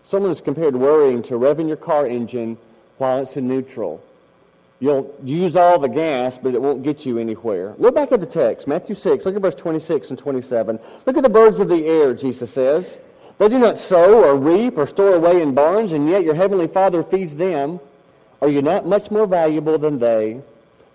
Someone 0.04 0.30
has 0.30 0.42
compared 0.42 0.75
worrying 0.75 1.24
to 1.24 1.34
revving 1.34 1.68
your 1.68 1.77
car 1.77 2.06
engine 2.06 2.58
while 2.98 3.24
it's 3.24 3.36
in 3.36 3.48
neutral. 3.48 4.04
You'll 4.80 5.15
use 5.24 5.56
all 5.56 5.80
the 5.80 5.88
gas, 5.88 6.38
but 6.38 6.54
it 6.54 6.62
won't 6.62 6.84
get 6.84 7.06
you 7.06 7.18
anywhere. 7.18 7.74
Look 7.80 7.96
back 7.96 8.12
at 8.12 8.20
the 8.20 8.27
text, 8.27 8.68
Matthew 8.68 8.94
6. 8.94 9.25
Look 9.25 9.36
at 9.36 9.42
verse 9.42 9.56
26 9.56 10.12
and 10.12 10.20
27. 10.20 10.80
Look 11.06 11.18
at 11.18 11.24
the 11.24 11.30
birds 11.30 11.60
of 11.60 11.70
the 11.70 11.88
air, 11.88 12.13
Jesus 12.13 12.51
says. 12.51 13.00
They 13.38 13.50
do 13.50 13.60
not 13.60 13.77
sow 13.77 14.24
or 14.24 14.36
reap 14.36 14.77
or 14.77 14.88
store 14.88 15.15
away 15.15 15.42
in 15.42 15.54
barns, 15.54 15.92
and 15.92 16.10
yet 16.10 16.24
your 16.24 16.36
heavenly 16.36 16.68
Father 16.68 17.04
feeds 17.04 17.36
them. 17.36 17.80
Are 18.42 18.50
you 18.50 18.62
not 18.62 18.86
much 18.86 19.12
more 19.12 19.27
valuable 19.27 19.77
than 19.77 20.00
they? 20.00 20.42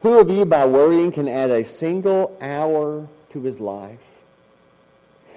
Who 0.03 0.19
of 0.19 0.31
you, 0.31 0.47
by 0.47 0.65
worrying, 0.65 1.13
can 1.13 1.29
add 1.29 1.51
a 1.51 1.65
single 1.65 2.37
hour 2.41 3.07
to 3.31 3.41
his 3.43 3.61
life? 3.61 3.99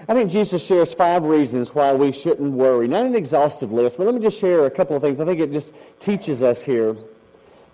I 0.07 0.13
think 0.13 0.31
Jesus 0.31 0.65
shares 0.65 0.93
five 0.93 1.23
reasons 1.23 1.73
why 1.73 1.93
we 1.93 2.11
shouldn't 2.11 2.51
worry. 2.51 2.87
Not 2.87 3.05
an 3.05 3.15
exhaustive 3.15 3.71
list, 3.71 3.97
but 3.97 4.05
let 4.05 4.15
me 4.15 4.21
just 4.21 4.39
share 4.39 4.65
a 4.65 4.71
couple 4.71 4.95
of 4.95 5.01
things. 5.01 5.19
I 5.19 5.25
think 5.25 5.39
it 5.39 5.51
just 5.51 5.73
teaches 5.99 6.43
us 6.43 6.61
here. 6.61 6.95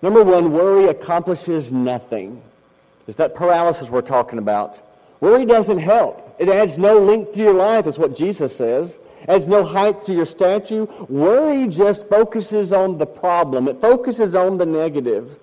Number 0.02 0.22
one, 0.22 0.52
worry 0.52 0.86
accomplishes 0.86 1.72
nothing. 1.72 2.40
It's 3.06 3.16
that 3.16 3.34
paralysis 3.34 3.90
we're 3.90 4.02
talking 4.02 4.38
about. 4.38 4.80
Worry 5.20 5.44
doesn't 5.44 5.78
help. 5.78 6.34
It 6.38 6.48
adds 6.48 6.78
no 6.78 6.98
length 6.98 7.32
to 7.32 7.40
your 7.40 7.52
life, 7.52 7.86
is 7.86 7.98
what 7.98 8.16
Jesus 8.16 8.54
says. 8.54 8.98
Adds 9.28 9.46
no 9.46 9.64
height 9.64 10.04
to 10.06 10.12
your 10.12 10.26
statue. 10.26 10.86
Worry 11.08 11.68
just 11.68 12.08
focuses 12.08 12.72
on 12.72 12.98
the 12.98 13.06
problem. 13.06 13.68
It 13.68 13.80
focuses 13.80 14.34
on 14.34 14.58
the 14.58 14.66
negative. 14.66 15.38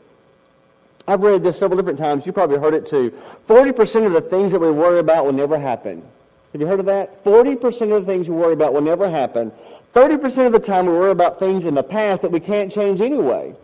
I've 1.08 1.22
read 1.22 1.42
this 1.42 1.58
several 1.58 1.78
different 1.78 2.00
times. 2.00 2.26
You 2.26 2.34
probably 2.34 2.60
heard 2.60 2.74
it 2.74 2.86
too. 2.86 3.14
40% 3.48 4.06
of 4.06 4.14
the 4.14 4.22
things 4.22 4.52
that 4.52 4.60
we 4.60 4.70
worry 4.72 5.00
about 5.00 5.26
will 5.26 5.34
never 5.34 5.58
happen. 5.58 6.04
Have 6.52 6.62
you 6.62 6.68
heard 6.68 6.80
of 6.80 6.86
that? 6.88 7.24
40% 7.24 7.96
of 7.96 8.06
the 8.06 8.06
things 8.06 8.30
we 8.30 8.36
worry 8.36 8.54
about 8.54 8.74
will 8.74 8.82
never 8.82 9.10
happen. 9.10 9.52
30% 9.94 10.46
of 10.46 10.52
the 10.52 10.60
time 10.60 10.86
we 10.86 10.92
worry 10.92 11.12
about 11.12 11.40
things 11.40 11.66
in 11.66 11.76
the 11.76 11.84
past 11.84 12.22
that 12.22 12.32
we 12.32 12.40
can't 12.40 12.72
change 12.72 13.00
anyway. 13.00 13.56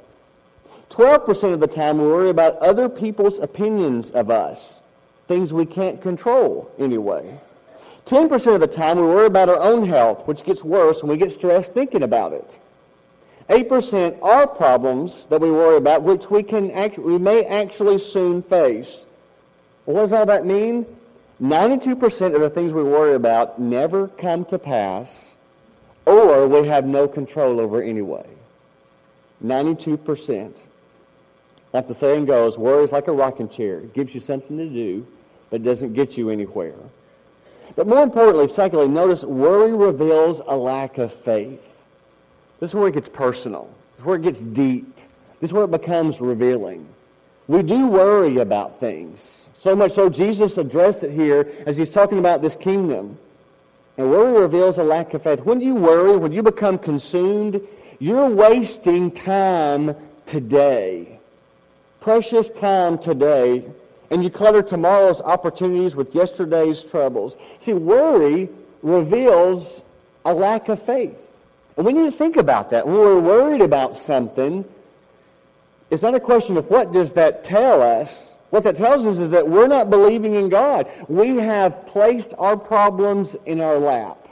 12% 0.90 1.54
of 1.54 1.60
the 1.60 1.68
time 1.68 1.98
we 1.98 2.08
worry 2.08 2.30
about 2.30 2.58
other 2.60 2.88
people's 2.88 3.40
opinions 3.40 4.12
of 4.12 4.30
us, 4.30 4.80
things 5.28 5.52
we 5.52 5.66
can't 5.66 6.02
control 6.02 6.72
anyway. 6.78 7.40
10% 8.06 8.54
of 8.54 8.60
the 8.60 8.68
time 8.68 8.98
we 8.98 9.04
worry 9.04 9.28
about 9.28 9.50
our 9.50 9.62
own 9.62 9.88
health, 9.88 10.28
which 10.28 10.44
gets 10.44 10.64
worse 10.64 11.02
when 11.02 11.10
we 11.10 11.18
get 11.18 11.32
stressed 11.32 11.74
thinking 11.74 12.04
about 12.04 12.34
it. 12.34 12.60
8% 13.50 14.22
are 14.22 14.48
problems 14.48 15.26
that 15.28 15.40
we 15.40 15.52
worry 15.52 15.78
about, 15.78 16.04
which 16.04 16.30
we, 16.30 16.44
can 16.44 16.72
act, 16.72 16.98
we 16.98 17.18
may 17.18 17.46
actually 17.46 17.98
soon 17.98 18.42
face. 18.44 19.06
What 19.86 20.02
does 20.02 20.14
all 20.14 20.26
that 20.26 20.46
mean? 20.46 20.86
92% 21.42 22.36
of 22.36 22.42
the 22.42 22.50
things 22.50 22.74
we 22.74 22.84
worry 22.84 23.16
about 23.16 23.60
never 23.60 24.08
come 24.08 24.46
to 24.46 24.60
pass, 24.60 25.36
or 26.06 26.48
we 26.48 26.68
have 26.68 26.86
no 26.86 27.08
control 27.08 27.60
over 27.60 27.82
anyway. 27.82 28.28
92%. 29.44 30.58
Like 31.74 31.88
the 31.88 31.94
saying 31.94 32.26
goes, 32.26 32.58
worry 32.58 32.84
is 32.84 32.92
like 32.92 33.08
a 33.08 33.12
rocking 33.12 33.50
chair. 33.50 33.80
It 33.80 33.94
gives 33.94 34.14
you 34.14 34.22
something 34.22 34.58
to 34.58 34.70
do, 34.70 35.08
but 35.50 35.64
doesn't 35.64 35.94
get 35.94 36.18
you 36.18 36.30
anywhere. 36.30 36.76
But 37.76 37.88
more 37.88 38.04
importantly, 38.04 38.48
secondly, 38.48 38.88
notice 38.88 39.24
worry 39.24 39.74
reveals 39.74 40.42
a 40.48 40.56
lack 40.56 40.98
of 40.98 41.14
faith. 41.14 41.62
This 42.60 42.72
is 42.72 42.76
where 42.76 42.88
it 42.88 42.94
gets 42.94 43.10
personal. 43.10 43.70
This 43.92 44.00
is 44.00 44.06
where 44.06 44.16
it 44.18 44.22
gets 44.22 44.42
deep. 44.42 44.96
This 45.40 45.50
is 45.50 45.54
where 45.54 45.64
it 45.64 45.72
becomes 45.72 46.22
revealing. 46.22 46.88
We 47.48 47.64
do 47.64 47.88
worry 47.88 48.38
about 48.38 48.80
things. 48.80 49.50
So 49.56 49.76
much 49.76 49.92
so 49.92 50.10
Jesus 50.10 50.58
addressed 50.58 51.04
it 51.04 51.12
here 51.12 51.52
as 51.66 51.76
he's 51.76 51.90
talking 51.90 52.20
about 52.20 52.42
this 52.42 52.56
kingdom. 52.56 53.18
And 53.98 54.10
worry 54.10 54.40
reveals 54.40 54.78
a 54.78 54.84
lack 54.84 55.14
of 55.14 55.24
faith. 55.24 55.42
When 55.42 55.60
you 55.60 55.76
worry, 55.76 56.16
when 56.16 56.32
you 56.32 56.42
become 56.42 56.78
consumed, 56.78 57.62
you're 58.00 58.30
wasting 58.30 59.12
time 59.12 59.96
today 60.26 61.20
precious 62.04 62.50
time 62.50 62.98
today 62.98 63.64
and 64.14 64.24
you 64.24 64.30
clutter 64.30 64.62
tomorrow's 64.62 65.22
opportunities 65.22 65.96
with 65.96 66.14
yesterday's 66.14 66.84
troubles. 66.84 67.36
See, 67.60 67.74
worry 67.74 68.48
reveals 68.84 69.84
a 70.24 70.32
lack 70.32 70.70
of 70.70 70.84
faith. 70.84 71.18
And 71.76 71.84
we 71.84 71.94
need 71.94 72.12
to 72.12 72.16
think 72.16 72.38
about 72.38 72.70
that. 72.70 72.86
When 72.86 72.96
we're 72.96 73.20
worried 73.20 73.62
about 73.62 73.96
something, 73.96 74.66
it's 75.90 76.04
not 76.04 76.14
a 76.14 76.20
question 76.20 76.58
of 76.58 76.70
what 76.70 76.94
does 76.94 77.14
that 77.14 77.44
tell 77.44 77.82
us. 77.82 78.38
What 78.52 78.64
that 78.66 78.76
tells 78.76 79.08
us 79.08 79.18
is 79.18 79.32
that 79.32 79.50
we're 79.50 79.66
not 79.66 79.90
believing 79.90 80.36
in 80.36 80.48
God. 80.48 80.88
We 81.08 81.38
have 81.38 81.88
placed 81.88 82.36
our 82.38 82.56
problems 82.56 83.36
in 83.48 83.62
our 83.62 83.80
lap. 83.80 84.28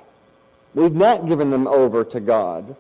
We've 0.75 0.93
not 0.93 1.27
given 1.27 1.50
them 1.50 1.67
over 1.67 2.03
to 2.03 2.19
God. 2.19 2.75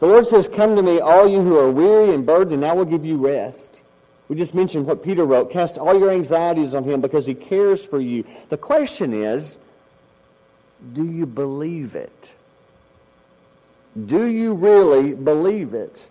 The 0.00 0.06
Lord 0.06 0.26
says, 0.26 0.48
Come 0.48 0.76
to 0.76 0.82
me, 0.82 1.00
all 1.00 1.26
you 1.26 1.40
who 1.40 1.56
are 1.56 1.70
weary 1.70 2.14
and 2.14 2.26
burdened, 2.26 2.56
and 2.56 2.66
I 2.66 2.74
will 2.74 2.84
give 2.84 3.06
you 3.06 3.16
rest. 3.16 3.80
We 4.28 4.36
just 4.36 4.54
mentioned 4.54 4.86
what 4.86 5.02
Peter 5.02 5.24
wrote. 5.24 5.50
Cast 5.50 5.78
all 5.78 5.98
your 5.98 6.10
anxieties 6.10 6.74
on 6.74 6.84
him 6.84 7.00
because 7.00 7.26
he 7.26 7.34
cares 7.34 7.84
for 7.84 8.00
you. 8.00 8.24
The 8.48 8.56
question 8.56 9.12
is, 9.12 9.58
do 10.92 11.04
you 11.04 11.26
believe 11.26 11.94
it? 11.94 12.34
Do 14.06 14.26
you 14.26 14.52
really 14.52 15.14
believe 15.14 15.74
it? 15.74 16.08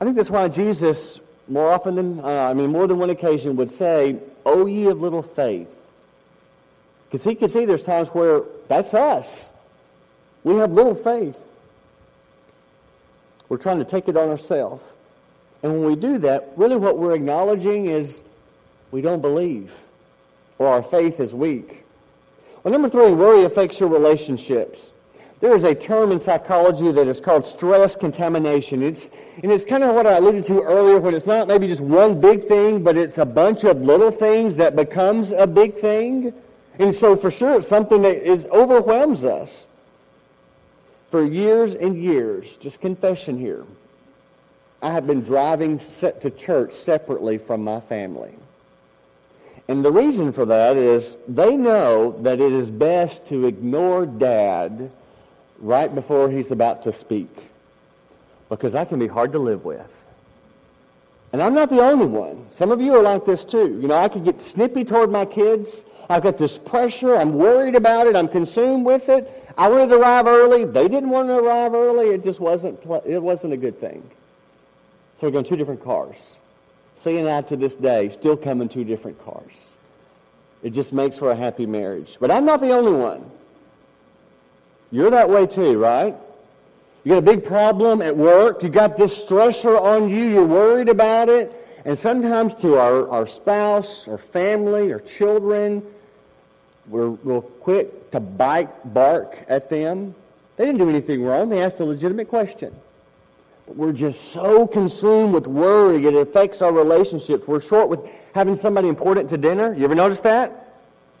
I 0.00 0.04
think 0.04 0.16
that's 0.16 0.30
why 0.30 0.46
Jesus, 0.48 1.20
more 1.48 1.72
often 1.72 1.94
than, 1.94 2.20
uh, 2.20 2.24
I 2.50 2.54
mean, 2.54 2.70
more 2.70 2.86
than 2.86 2.98
one 2.98 3.10
occasion, 3.10 3.56
would 3.56 3.70
say, 3.70 4.18
O 4.44 4.66
ye 4.66 4.86
of 4.86 5.00
little 5.00 5.22
faith. 5.22 5.68
Because 7.08 7.24
he 7.24 7.34
could 7.34 7.50
see 7.50 7.64
there's 7.64 7.82
times 7.82 8.08
where 8.08 8.42
that's 8.68 8.92
us. 8.94 9.52
We 10.44 10.54
have 10.56 10.70
little 10.70 10.94
faith. 10.94 11.36
We're 13.48 13.56
trying 13.56 13.78
to 13.78 13.84
take 13.84 14.08
it 14.08 14.16
on 14.16 14.28
ourselves. 14.28 14.82
And 15.66 15.80
when 15.80 15.90
we 15.90 15.96
do 15.96 16.18
that, 16.18 16.52
really 16.54 16.76
what 16.76 16.96
we're 16.96 17.16
acknowledging 17.16 17.86
is 17.86 18.22
we 18.92 19.00
don't 19.00 19.20
believe 19.20 19.72
or 20.58 20.68
our 20.68 20.80
faith 20.80 21.18
is 21.18 21.34
weak. 21.34 21.82
Well, 22.62 22.70
number 22.70 22.88
three, 22.88 23.10
worry 23.10 23.42
affects 23.42 23.80
your 23.80 23.88
relationships. 23.88 24.92
There 25.40 25.56
is 25.56 25.64
a 25.64 25.74
term 25.74 26.12
in 26.12 26.20
psychology 26.20 26.92
that 26.92 27.08
is 27.08 27.18
called 27.18 27.44
stress 27.44 27.96
contamination. 27.96 28.80
It's, 28.80 29.10
and 29.42 29.50
it's 29.50 29.64
kind 29.64 29.82
of 29.82 29.96
what 29.96 30.06
I 30.06 30.18
alluded 30.18 30.44
to 30.44 30.62
earlier 30.62 31.00
when 31.00 31.14
it's 31.14 31.26
not 31.26 31.48
maybe 31.48 31.66
just 31.66 31.80
one 31.80 32.20
big 32.20 32.46
thing, 32.46 32.84
but 32.84 32.96
it's 32.96 33.18
a 33.18 33.26
bunch 33.26 33.64
of 33.64 33.82
little 33.82 34.12
things 34.12 34.54
that 34.54 34.76
becomes 34.76 35.32
a 35.32 35.48
big 35.48 35.80
thing. 35.80 36.32
And 36.78 36.94
so 36.94 37.16
for 37.16 37.32
sure 37.32 37.56
it's 37.56 37.66
something 37.66 38.02
that 38.02 38.22
is, 38.22 38.46
overwhelms 38.52 39.24
us. 39.24 39.66
For 41.10 41.24
years 41.24 41.74
and 41.74 42.00
years, 42.00 42.56
just 42.58 42.80
confession 42.80 43.36
here, 43.36 43.64
I 44.82 44.90
have 44.90 45.06
been 45.06 45.22
driving 45.22 45.78
to 46.00 46.30
church 46.30 46.72
separately 46.72 47.38
from 47.38 47.64
my 47.64 47.80
family. 47.80 48.34
And 49.68 49.84
the 49.84 49.90
reason 49.90 50.32
for 50.32 50.44
that 50.46 50.76
is 50.76 51.16
they 51.26 51.56
know 51.56 52.12
that 52.22 52.40
it 52.40 52.52
is 52.52 52.70
best 52.70 53.26
to 53.26 53.46
ignore 53.46 54.06
dad 54.06 54.90
right 55.58 55.92
before 55.92 56.30
he's 56.30 56.50
about 56.50 56.82
to 56.84 56.92
speak 56.92 57.30
because 58.48 58.74
I 58.74 58.84
can 58.84 58.98
be 58.98 59.08
hard 59.08 59.32
to 59.32 59.38
live 59.38 59.64
with. 59.64 59.90
And 61.32 61.42
I'm 61.42 61.54
not 61.54 61.68
the 61.68 61.80
only 61.80 62.06
one. 62.06 62.46
Some 62.50 62.70
of 62.70 62.80
you 62.80 62.94
are 62.94 63.02
like 63.02 63.24
this 63.24 63.44
too. 63.44 63.78
You 63.80 63.88
know, 63.88 63.96
I 63.96 64.08
could 64.08 64.24
get 64.24 64.40
snippy 64.40 64.84
toward 64.84 65.10
my 65.10 65.24
kids. 65.24 65.84
I've 66.08 66.22
got 66.22 66.38
this 66.38 66.56
pressure. 66.56 67.16
I'm 67.16 67.34
worried 67.34 67.74
about 67.74 68.06
it. 68.06 68.14
I'm 68.14 68.28
consumed 68.28 68.86
with 68.86 69.08
it. 69.08 69.52
I 69.58 69.68
wanted 69.68 69.88
to 69.88 70.00
arrive 70.00 70.26
early. 70.26 70.64
They 70.64 70.86
didn't 70.86 71.10
want 71.10 71.28
to 71.28 71.36
arrive 71.36 71.74
early. 71.74 72.10
It 72.10 72.22
just 72.22 72.38
wasn't, 72.38 72.78
it 73.04 73.20
wasn't 73.20 73.54
a 73.54 73.56
good 73.56 73.80
thing. 73.80 74.08
So 75.16 75.26
we're 75.26 75.32
going 75.32 75.44
two 75.44 75.56
different 75.56 75.82
cars. 75.82 76.38
C 76.98 77.18
and 77.18 77.28
I 77.28 77.40
to 77.42 77.56
this 77.56 77.74
day 77.74 78.10
still 78.10 78.36
come 78.36 78.60
in 78.60 78.68
two 78.68 78.84
different 78.84 79.22
cars. 79.24 79.74
It 80.62 80.70
just 80.70 80.92
makes 80.92 81.16
for 81.16 81.30
a 81.30 81.36
happy 81.36 81.66
marriage. 81.66 82.16
But 82.20 82.30
I'm 82.30 82.44
not 82.44 82.60
the 82.60 82.70
only 82.70 82.92
one. 82.92 83.30
You're 84.90 85.10
that 85.10 85.28
way 85.28 85.46
too, 85.46 85.78
right? 85.78 86.14
You 87.04 87.10
got 87.10 87.18
a 87.18 87.22
big 87.22 87.44
problem 87.44 88.02
at 88.02 88.16
work. 88.16 88.62
You 88.62 88.68
got 88.68 88.96
this 88.96 89.22
stressor 89.24 89.80
on 89.80 90.08
you. 90.08 90.24
You're 90.24 90.46
worried 90.46 90.88
about 90.88 91.28
it. 91.28 91.52
And 91.84 91.96
sometimes 91.96 92.54
to 92.56 92.78
our, 92.78 93.08
our 93.10 93.26
spouse 93.26 94.08
or 94.08 94.18
family 94.18 94.90
or 94.90 94.98
children, 94.98 95.82
we're 96.88 97.08
real 97.08 97.42
quick 97.42 98.10
to 98.10 98.20
bite, 98.20 98.92
bark 98.92 99.38
at 99.48 99.70
them. 99.70 100.14
They 100.56 100.66
didn't 100.66 100.78
do 100.78 100.88
anything 100.88 101.22
wrong. 101.22 101.48
They 101.48 101.62
asked 101.62 101.80
a 101.80 101.84
legitimate 101.84 102.28
question. 102.28 102.74
We're 103.66 103.92
just 103.92 104.32
so 104.32 104.66
consumed 104.66 105.34
with 105.34 105.46
worry, 105.46 106.06
it 106.06 106.14
affects 106.14 106.62
our 106.62 106.72
relationships. 106.72 107.46
We're 107.46 107.60
short 107.60 107.88
with 107.88 108.00
having 108.34 108.54
somebody 108.54 108.88
important 108.88 109.28
to 109.30 109.36
dinner. 109.36 109.74
You 109.74 109.84
ever 109.84 109.94
notice 109.94 110.20
that? 110.20 110.74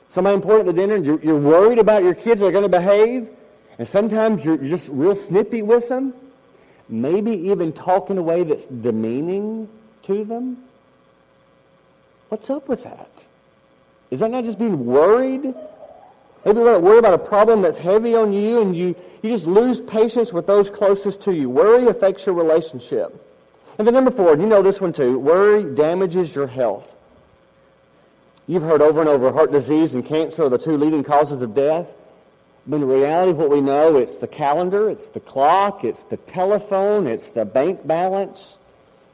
Somebody 0.08 0.36
important 0.36 0.66
to 0.66 0.72
dinner, 0.72 0.96
you're, 0.96 1.20
you're 1.20 1.38
worried 1.38 1.78
about 1.78 2.04
your 2.04 2.14
kids 2.14 2.42
are 2.42 2.52
going 2.52 2.62
to 2.62 2.68
behave, 2.68 3.28
and 3.78 3.88
sometimes 3.88 4.44
you're 4.44 4.56
just 4.56 4.88
real 4.88 5.16
snippy 5.16 5.62
with 5.62 5.88
them. 5.88 6.14
Maybe 6.88 7.32
even 7.50 7.72
talk 7.72 8.10
in 8.10 8.18
a 8.18 8.22
way 8.22 8.44
that's 8.44 8.66
demeaning 8.66 9.68
to 10.04 10.24
them. 10.24 10.58
What's 12.28 12.48
up 12.48 12.68
with 12.68 12.84
that? 12.84 13.10
Is 14.10 14.20
that 14.20 14.30
not 14.30 14.44
just 14.44 14.58
being 14.58 14.86
worried? 14.86 15.52
Maybe 16.46 16.60
you're 16.60 16.78
worried 16.78 17.00
about 17.00 17.14
a 17.14 17.18
problem 17.18 17.60
that's 17.60 17.76
heavy 17.76 18.14
on 18.14 18.32
you 18.32 18.62
and 18.62 18.76
you, 18.76 18.94
you 19.20 19.30
just 19.30 19.48
lose 19.48 19.80
patience 19.80 20.32
with 20.32 20.46
those 20.46 20.70
closest 20.70 21.20
to 21.22 21.34
you. 21.34 21.50
Worry 21.50 21.88
affects 21.88 22.24
your 22.24 22.36
relationship. 22.36 23.20
And 23.78 23.86
then 23.86 23.94
number 23.94 24.12
four, 24.12 24.38
you 24.38 24.46
know 24.46 24.62
this 24.62 24.80
one 24.80 24.92
too. 24.92 25.18
Worry 25.18 25.64
damages 25.74 26.36
your 26.36 26.46
health. 26.46 26.94
You've 28.46 28.62
heard 28.62 28.80
over 28.80 29.00
and 29.00 29.08
over 29.08 29.32
heart 29.32 29.50
disease 29.50 29.96
and 29.96 30.06
cancer 30.06 30.44
are 30.44 30.48
the 30.48 30.56
two 30.56 30.76
leading 30.76 31.02
causes 31.02 31.42
of 31.42 31.52
death. 31.52 31.88
But 32.64 32.76
in 32.76 32.86
reality, 32.86 33.32
what 33.32 33.50
we 33.50 33.60
know, 33.60 33.96
it's 33.96 34.20
the 34.20 34.28
calendar, 34.28 34.88
it's 34.88 35.08
the 35.08 35.18
clock, 35.18 35.82
it's 35.82 36.04
the 36.04 36.16
telephone, 36.16 37.08
it's 37.08 37.30
the 37.30 37.44
bank 37.44 37.84
balance. 37.84 38.58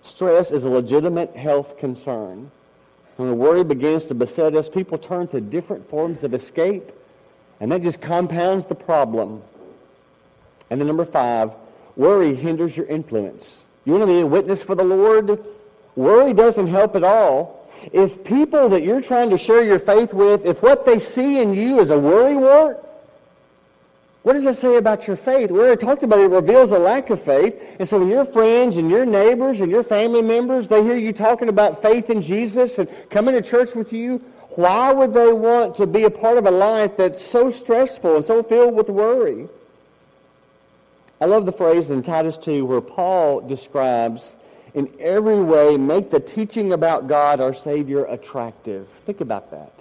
Stress 0.02 0.50
is 0.50 0.64
a 0.64 0.68
legitimate 0.68 1.34
health 1.34 1.78
concern. 1.78 2.50
When 3.16 3.30
the 3.30 3.34
worry 3.34 3.64
begins 3.64 4.04
to 4.06 4.14
beset 4.14 4.54
us, 4.54 4.68
people 4.68 4.98
turn 4.98 5.28
to 5.28 5.40
different 5.40 5.88
forms 5.88 6.24
of 6.24 6.34
escape 6.34 6.92
and 7.62 7.70
that 7.70 7.80
just 7.80 8.00
compounds 8.00 8.64
the 8.64 8.74
problem. 8.74 9.40
And 10.68 10.80
then 10.80 10.88
number 10.88 11.04
five, 11.06 11.52
worry 11.94 12.34
hinders 12.34 12.76
your 12.76 12.86
influence. 12.86 13.64
You 13.84 13.92
want 13.92 14.02
to 14.02 14.06
be 14.08 14.18
a 14.18 14.26
witness 14.26 14.64
for 14.64 14.74
the 14.74 14.82
Lord? 14.82 15.38
Worry 15.94 16.34
doesn't 16.34 16.66
help 16.66 16.96
at 16.96 17.04
all. 17.04 17.70
If 17.92 18.24
people 18.24 18.68
that 18.70 18.82
you're 18.82 19.00
trying 19.00 19.30
to 19.30 19.38
share 19.38 19.62
your 19.62 19.78
faith 19.78 20.12
with, 20.12 20.44
if 20.44 20.60
what 20.60 20.84
they 20.84 20.98
see 20.98 21.40
in 21.40 21.54
you 21.54 21.78
is 21.78 21.90
a 21.90 21.98
worry 21.98 22.34
wart, 22.34 22.82
What 24.22 24.34
does 24.34 24.44
that 24.44 24.56
say 24.56 24.76
about 24.76 25.08
your 25.08 25.16
faith? 25.16 25.50
We 25.50 25.58
already 25.58 25.84
talked 25.84 26.04
about 26.04 26.20
it. 26.20 26.24
It 26.24 26.28
reveals 26.28 26.70
a 26.70 26.78
lack 26.78 27.10
of 27.10 27.22
faith. 27.22 27.60
And 27.80 27.88
so 27.88 27.98
when 27.98 28.08
your 28.08 28.24
friends 28.24 28.76
and 28.76 28.88
your 28.88 29.04
neighbors 29.04 29.60
and 29.60 29.70
your 29.70 29.82
family 29.82 30.22
members, 30.22 30.68
they 30.68 30.82
hear 30.84 30.96
you 30.96 31.12
talking 31.12 31.48
about 31.48 31.82
faith 31.82 32.08
in 32.08 32.22
Jesus 32.22 32.78
and 32.78 32.88
coming 33.10 33.34
to 33.34 33.42
church 33.42 33.74
with 33.74 33.92
you, 33.92 34.22
why 34.56 34.92
would 34.92 35.14
they 35.14 35.32
want 35.32 35.74
to 35.76 35.86
be 35.86 36.04
a 36.04 36.10
part 36.10 36.38
of 36.38 36.46
a 36.46 36.50
life 36.50 36.96
that's 36.96 37.24
so 37.24 37.50
stressful 37.50 38.16
and 38.16 38.24
so 38.24 38.42
filled 38.42 38.74
with 38.74 38.88
worry? 38.88 39.48
I 41.20 41.26
love 41.26 41.46
the 41.46 41.52
phrase 41.52 41.90
in 41.90 42.02
Titus 42.02 42.36
2 42.36 42.64
where 42.64 42.80
Paul 42.80 43.42
describes 43.42 44.36
in 44.74 44.92
every 44.98 45.40
way 45.40 45.76
make 45.76 46.10
the 46.10 46.20
teaching 46.20 46.72
about 46.72 47.06
God, 47.06 47.40
our 47.40 47.54
Savior, 47.54 48.04
attractive. 48.06 48.88
Think 49.06 49.20
about 49.20 49.50
that. 49.50 49.72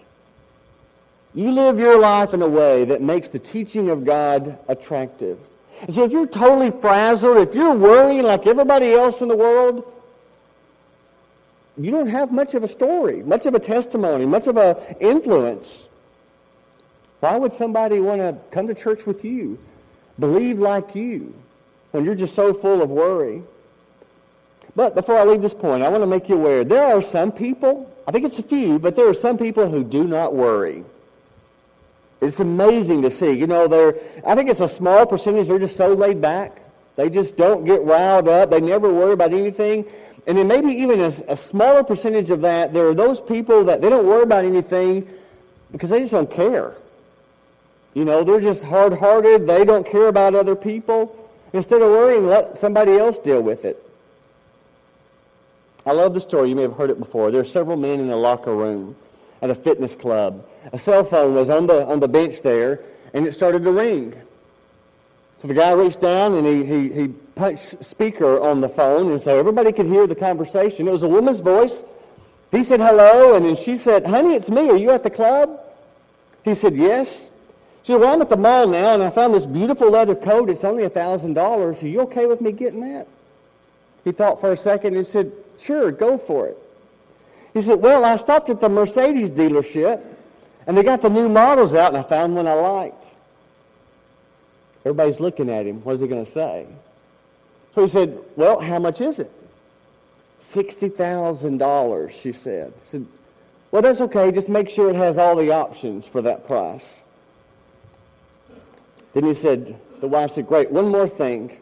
You 1.33 1.51
live 1.51 1.79
your 1.79 1.97
life 1.97 2.33
in 2.33 2.41
a 2.41 2.47
way 2.47 2.85
that 2.85 3.01
makes 3.01 3.29
the 3.29 3.39
teaching 3.39 3.89
of 3.89 4.05
God 4.05 4.59
attractive. 4.67 5.39
And 5.81 5.95
so 5.95 6.03
if 6.03 6.11
you're 6.11 6.27
totally 6.27 6.71
frazzled, 6.71 7.37
if 7.37 7.55
you're 7.55 7.73
worrying 7.73 8.23
like 8.23 8.45
everybody 8.45 8.93
else 8.93 9.21
in 9.21 9.27
the 9.27 9.37
world, 9.37 9.91
you 11.77 11.91
don't 11.91 12.07
have 12.07 12.31
much 12.31 12.53
of 12.53 12.63
a 12.63 12.67
story, 12.67 13.23
much 13.23 13.45
of 13.45 13.55
a 13.55 13.59
testimony, 13.59 14.25
much 14.25 14.47
of 14.47 14.57
an 14.57 14.75
influence. 14.99 15.87
Why 17.19 17.37
would 17.37 17.53
somebody 17.53 17.99
want 17.99 18.19
to 18.19 18.37
come 18.51 18.67
to 18.67 18.73
church 18.73 19.05
with 19.05 19.23
you, 19.23 19.59
believe 20.19 20.59
like 20.59 20.95
you, 20.95 21.33
when 21.91 22.03
you're 22.03 22.15
just 22.15 22.35
so 22.35 22.53
full 22.53 22.81
of 22.81 22.89
worry? 22.89 23.43
But 24.75 24.95
before 24.95 25.17
I 25.17 25.23
leave 25.23 25.41
this 25.41 25.53
point, 25.53 25.83
I 25.83 25.89
want 25.89 26.01
to 26.01 26.07
make 26.07 26.29
you 26.29 26.35
aware 26.35 26.63
there 26.63 26.83
are 26.83 27.01
some 27.01 27.31
people, 27.31 27.93
I 28.07 28.11
think 28.11 28.25
it's 28.25 28.39
a 28.39 28.43
few, 28.43 28.79
but 28.79 28.95
there 28.95 29.07
are 29.07 29.13
some 29.13 29.37
people 29.37 29.69
who 29.69 29.83
do 29.83 30.05
not 30.05 30.33
worry. 30.33 30.83
It's 32.21 32.39
amazing 32.39 33.01
to 33.01 33.11
see. 33.11 33.31
You 33.31 33.47
know, 33.47 33.67
they're, 33.67 33.95
I 34.25 34.35
think 34.35 34.49
it's 34.49 34.59
a 34.59 34.67
small 34.67 35.05
percentage. 35.05 35.47
They're 35.47 35.59
just 35.59 35.75
so 35.75 35.93
laid 35.93 36.21
back. 36.21 36.61
They 36.95 37.09
just 37.09 37.35
don't 37.35 37.65
get 37.65 37.81
riled 37.81 38.27
up. 38.27 38.51
They 38.51 38.61
never 38.61 38.93
worry 38.93 39.13
about 39.13 39.33
anything. 39.33 39.85
And 40.27 40.37
then 40.37 40.47
maybe 40.47 40.69
even 40.69 41.01
a, 41.01 41.11
a 41.27 41.35
smaller 41.35 41.83
percentage 41.83 42.29
of 42.29 42.41
that, 42.41 42.73
there 42.73 42.87
are 42.87 42.93
those 42.93 43.21
people 43.21 43.63
that 43.65 43.81
they 43.81 43.89
don't 43.89 44.05
worry 44.05 44.23
about 44.23 44.45
anything 44.45 45.07
because 45.71 45.89
they 45.89 45.99
just 45.99 46.11
don't 46.11 46.29
care. 46.29 46.75
You 47.93 48.05
know, 48.05 48.23
they're 48.23 48.39
just 48.39 48.63
hard-hearted. 48.63 49.47
They 49.47 49.65
don't 49.65 49.85
care 49.85 50.07
about 50.07 50.35
other 50.35 50.55
people. 50.55 51.17
Instead 51.53 51.81
of 51.81 51.89
worrying, 51.89 52.27
let 52.27 52.57
somebody 52.57 52.97
else 52.97 53.17
deal 53.17 53.41
with 53.41 53.65
it. 53.65 53.83
I 55.85 55.91
love 55.91 56.13
the 56.13 56.21
story. 56.21 56.49
You 56.49 56.55
may 56.55 56.61
have 56.61 56.75
heard 56.75 56.91
it 56.91 56.99
before. 56.99 57.31
There 57.31 57.41
are 57.41 57.45
several 57.45 57.75
men 57.75 57.99
in 57.99 58.09
a 58.11 58.15
locker 58.15 58.55
room 58.55 58.95
at 59.41 59.49
a 59.49 59.55
fitness 59.55 59.95
club. 59.95 60.45
A 60.71 60.77
cell 60.77 61.03
phone 61.03 61.33
was 61.33 61.49
on 61.49 61.65
the, 61.65 61.85
on 61.85 61.99
the 61.99 62.07
bench 62.07 62.41
there, 62.43 62.81
and 63.13 63.25
it 63.25 63.33
started 63.33 63.63
to 63.63 63.71
ring. 63.71 64.13
So 65.41 65.47
the 65.47 65.55
guy 65.55 65.71
reached 65.71 66.01
down 66.01 66.35
and 66.35 66.45
he, 66.45 66.63
he, 66.63 66.93
he 66.93 67.07
punched 67.07 67.83
speaker 67.83 68.39
on 68.39 68.61
the 68.61 68.69
phone, 68.69 69.11
and 69.11 69.19
so 69.19 69.39
everybody 69.39 69.71
could 69.71 69.87
hear 69.87 70.05
the 70.05 70.13
conversation. 70.13 70.87
It 70.87 70.91
was 70.91 71.01
a 71.01 71.07
woman's 71.07 71.39
voice. 71.39 71.83
He 72.51 72.63
said 72.63 72.79
hello, 72.79 73.35
and 73.35 73.45
then 73.45 73.55
she 73.55 73.75
said, 73.75 74.05
honey, 74.05 74.35
it's 74.35 74.51
me. 74.51 74.69
Are 74.69 74.77
you 74.77 74.91
at 74.91 75.01
the 75.01 75.09
club? 75.09 75.59
He 76.43 76.53
said, 76.53 76.75
yes. 76.75 77.29
She 77.81 77.91
said, 77.91 78.01
well, 78.01 78.13
I'm 78.13 78.21
at 78.21 78.29
the 78.29 78.37
mall 78.37 78.67
now, 78.67 78.93
and 78.93 79.01
I 79.01 79.09
found 79.09 79.33
this 79.33 79.47
beautiful 79.47 79.89
leather 79.89 80.13
coat. 80.13 80.51
It's 80.51 80.63
only 80.63 80.83
$1,000. 80.83 81.35
Are 81.81 81.87
you 81.87 82.01
okay 82.01 82.27
with 82.27 82.39
me 82.39 82.51
getting 82.51 82.81
that? 82.81 83.07
He 84.03 84.11
thought 84.11 84.41
for 84.41 84.51
a 84.51 84.57
second 84.57 84.95
and 84.95 85.07
said, 85.07 85.31
sure, 85.59 85.91
go 85.91 86.19
for 86.19 86.49
it. 86.49 86.57
He 87.55 87.63
said, 87.63 87.81
well, 87.81 88.05
I 88.05 88.17
stopped 88.17 88.51
at 88.51 88.61
the 88.61 88.69
Mercedes 88.69 89.31
dealership, 89.31 90.03
and 90.67 90.77
they 90.77 90.83
got 90.83 91.01
the 91.01 91.09
new 91.09 91.29
models 91.29 91.73
out, 91.73 91.95
and 91.95 91.97
I 91.97 92.07
found 92.07 92.35
one 92.35 92.45
I 92.45 92.53
liked. 92.53 93.00
Everybody's 94.85 95.19
looking 95.19 95.49
at 95.49 95.65
him. 95.65 95.83
What 95.83 95.93
is 95.93 96.01
he 96.01 96.07
going 96.07 96.23
to 96.23 96.29
say? 96.29 96.65
So 97.75 97.83
he 97.83 97.87
said, 97.87 98.19
well, 98.35 98.59
how 98.59 98.79
much 98.79 98.99
is 99.01 99.19
it? 99.19 99.31
$60,000, 100.41 102.11
she 102.11 102.31
said. 102.31 102.73
Said, 102.85 103.05
well, 103.69 103.81
that's 103.81 104.01
okay. 104.01 104.31
Just 104.31 104.49
make 104.49 104.69
sure 104.69 104.89
it 104.89 104.95
has 104.95 105.17
all 105.17 105.35
the 105.35 105.51
options 105.51 106.05
for 106.05 106.21
that 106.23 106.47
price. 106.47 106.99
Then 109.13 109.23
he 109.23 109.33
said, 109.33 109.79
the 109.99 110.07
wife 110.07 110.31
said, 110.31 110.47
great, 110.47 110.71
one 110.71 110.89
more 110.89 111.07
thing. 111.07 111.57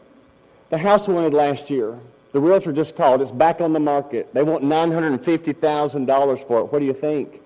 The 0.70 0.78
house 0.78 1.06
we 1.06 1.14
wanted 1.14 1.34
last 1.34 1.68
year, 1.68 1.98
the 2.32 2.40
realtor 2.40 2.72
just 2.72 2.96
called. 2.96 3.20
It's 3.20 3.30
back 3.30 3.60
on 3.60 3.72
the 3.72 3.80
market. 3.80 4.32
They 4.32 4.42
want 4.42 4.64
$950,000 4.64 6.46
for 6.46 6.60
it. 6.60 6.72
What 6.72 6.78
do 6.78 6.84
you 6.86 6.94
think? 6.94 7.42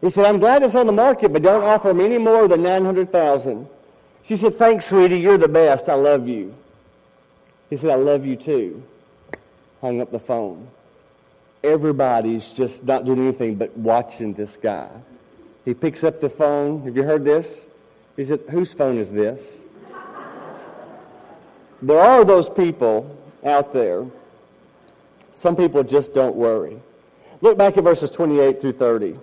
He 0.00 0.10
said, 0.10 0.24
I'm 0.24 0.38
glad 0.38 0.62
it's 0.62 0.74
on 0.74 0.86
the 0.86 0.92
market, 0.92 1.32
but 1.32 1.42
don't 1.42 1.64
offer 1.64 1.88
them 1.88 2.00
any 2.00 2.18
more 2.18 2.48
than 2.48 2.62
900000 2.62 3.68
She 4.26 4.38
said, 4.38 4.58
thanks, 4.58 4.86
sweetie. 4.86 5.20
You're 5.20 5.38
the 5.38 5.48
best. 5.48 5.88
I 5.88 5.94
love 5.94 6.26
you. 6.26 6.54
He 7.68 7.76
said, 7.76 7.90
I 7.90 7.96
love 7.96 8.24
you 8.24 8.36
too. 8.36 8.82
Hung 9.80 10.00
up 10.00 10.10
the 10.10 10.18
phone. 10.18 10.68
Everybody's 11.62 12.50
just 12.50 12.84
not 12.84 13.04
doing 13.04 13.20
anything 13.20 13.56
but 13.56 13.76
watching 13.76 14.32
this 14.32 14.56
guy. 14.56 14.88
He 15.64 15.74
picks 15.74 16.04
up 16.04 16.20
the 16.20 16.30
phone. 16.30 16.84
Have 16.84 16.96
you 16.96 17.02
heard 17.02 17.24
this? 17.24 17.66
He 18.16 18.24
said, 18.24 18.40
whose 18.50 18.72
phone 18.72 18.96
is 18.96 19.10
this? 19.10 19.58
there 21.82 22.00
are 22.00 22.24
those 22.24 22.48
people 22.48 23.14
out 23.44 23.72
there. 23.74 24.06
Some 25.34 25.56
people 25.56 25.82
just 25.82 26.14
don't 26.14 26.36
worry. 26.36 26.80
Look 27.40 27.58
back 27.58 27.76
at 27.76 27.84
verses 27.84 28.10
28 28.10 28.60
through 28.60 28.72
30. 28.72 29.18